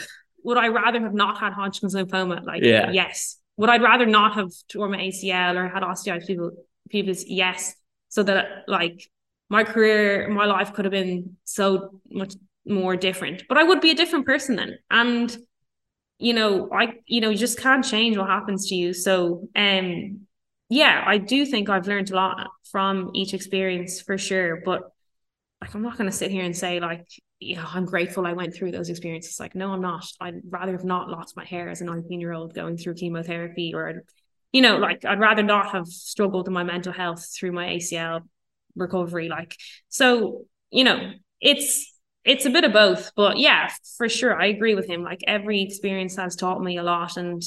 [0.42, 2.44] would I rather have not had Hodgkin's lymphoma?
[2.44, 2.90] Like, yeah.
[2.90, 3.36] yes.
[3.56, 6.50] Would I rather not have torn my ACL or had osteitis pubis?
[6.90, 7.74] People's yes,
[8.08, 9.08] so that like
[9.48, 12.34] my career, my life could have been so much
[12.66, 13.44] more different.
[13.48, 15.34] But I would be a different person then, and
[16.18, 18.92] you know, I, you know, you just can't change what happens to you.
[18.92, 20.26] So, um,
[20.74, 24.60] yeah, I do think I've learned a lot from each experience for sure.
[24.64, 24.82] But
[25.60, 27.06] like, I'm not going to sit here and say like,
[27.38, 29.38] yeah, I'm grateful I went through those experiences.
[29.38, 30.04] Like, no, I'm not.
[30.20, 33.72] I'd rather have not lost my hair as a 19 year old going through chemotherapy,
[33.72, 34.02] or,
[34.52, 38.22] you know, like I'd rather not have struggled in my mental health through my ACL
[38.74, 39.28] recovery.
[39.28, 39.56] Like,
[39.88, 41.88] so you know, it's
[42.24, 45.04] it's a bit of both, but yeah, for sure, I agree with him.
[45.04, 47.42] Like every experience has taught me a lot, and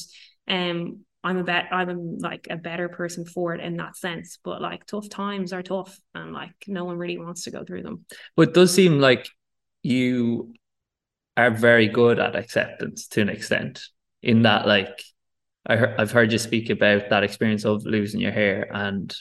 [0.47, 4.39] um, I'm a bet I'm like a better person for it in that sense.
[4.41, 7.83] But like tough times are tough, and like no one really wants to go through
[7.83, 8.05] them.
[8.37, 9.27] But it does seem like
[9.83, 10.53] you
[11.35, 13.81] are very good at acceptance to an extent.
[14.23, 15.03] In that, like,
[15.65, 19.13] I heard, I've heard you speak about that experience of losing your hair and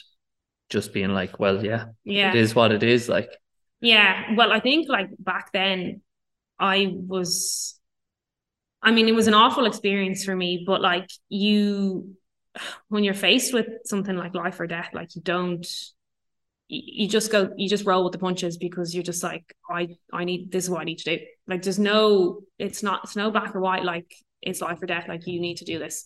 [0.69, 3.09] just being like, well, yeah, yeah, it is what it is.
[3.09, 3.29] Like,
[3.81, 4.33] yeah.
[4.35, 6.01] Well, I think like back then,
[6.57, 7.76] I was.
[8.81, 12.15] I mean, it was an awful experience for me, but like you,
[12.89, 15.65] when you're faced with something like life or death, like you don't
[16.69, 20.25] you just go you just roll with the punches because you're just like i i
[20.25, 21.23] need this is what i need to do.
[21.47, 25.07] Like there's no it's not it's no black or white like it's life or death
[25.07, 26.03] like you need to do this.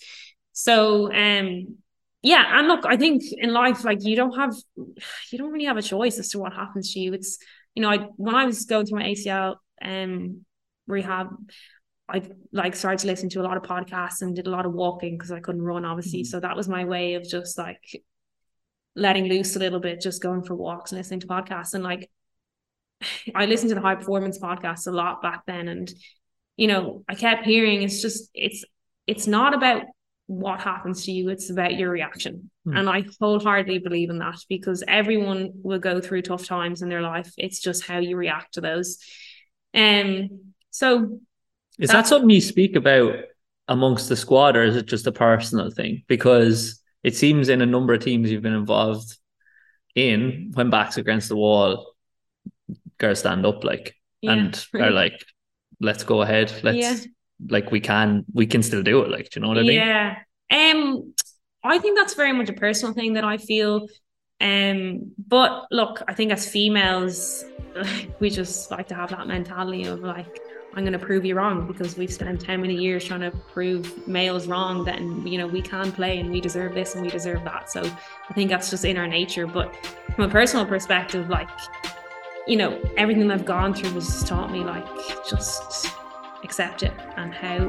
[0.54, 1.78] So um
[2.22, 4.54] yeah and look i think in life like you don't have
[5.32, 7.14] you don't really have a choice as to what happens to you.
[7.14, 7.40] It's
[7.74, 10.46] you know i when i was going through my acl um
[10.88, 11.30] rehab
[12.12, 14.74] I like started to listen to a lot of podcasts and did a lot of
[14.74, 16.22] walking because I couldn't run obviously.
[16.22, 16.30] Mm-hmm.
[16.32, 18.04] So that was my way of just like
[18.96, 21.74] letting loose a little bit, just going for walks and listening to podcasts.
[21.74, 22.10] And like,
[23.36, 25.68] I listened to the high performance podcast a lot back then.
[25.68, 25.92] And,
[26.58, 28.66] you know, I kept hearing it's just, it's,
[29.08, 29.84] it's not about
[30.28, 32.50] what happens to you, it's about your reaction.
[32.66, 32.78] Hmm.
[32.78, 37.02] And I wholeheartedly believe in that because everyone will go through tough times in their
[37.02, 37.32] life.
[37.38, 38.98] It's just how you react to those.
[39.74, 41.20] Um, so
[41.80, 43.16] is that something you speak about
[43.68, 46.04] amongst the squad or is it just a personal thing?
[46.08, 49.18] Because it seems in a number of teams you've been involved
[49.96, 51.94] in when backs against the wall,
[52.98, 54.84] girls stand up like yeah, and right.
[54.84, 55.26] are like,
[55.80, 56.54] let's go ahead.
[56.64, 56.98] Let's yeah.
[57.50, 59.10] like we can we can still do it.
[59.10, 59.74] Like, do you know what I mean?
[59.74, 60.18] Yeah.
[60.52, 61.14] Um
[61.64, 63.88] I think that's very much a personal thing that I feel.
[64.40, 67.46] Um, but look, I think as females,
[67.76, 70.40] like, we just like to have that mentality of like,
[70.74, 74.08] I'm going to prove you wrong because we've spent how many years trying to prove
[74.08, 77.44] males wrong that you know we can play and we deserve this and we deserve
[77.44, 77.70] that.
[77.70, 79.46] So I think that's just in our nature.
[79.46, 79.76] But
[80.16, 81.50] from a personal perspective, like
[82.48, 84.86] you know, everything I've gone through has taught me like
[85.30, 85.88] just
[86.44, 87.60] accept it and how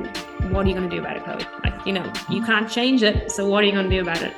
[0.50, 1.46] what are you going to do about it, Chloe?
[1.64, 4.22] Like you know, you can't change it, so what are you going to do about
[4.22, 4.32] it?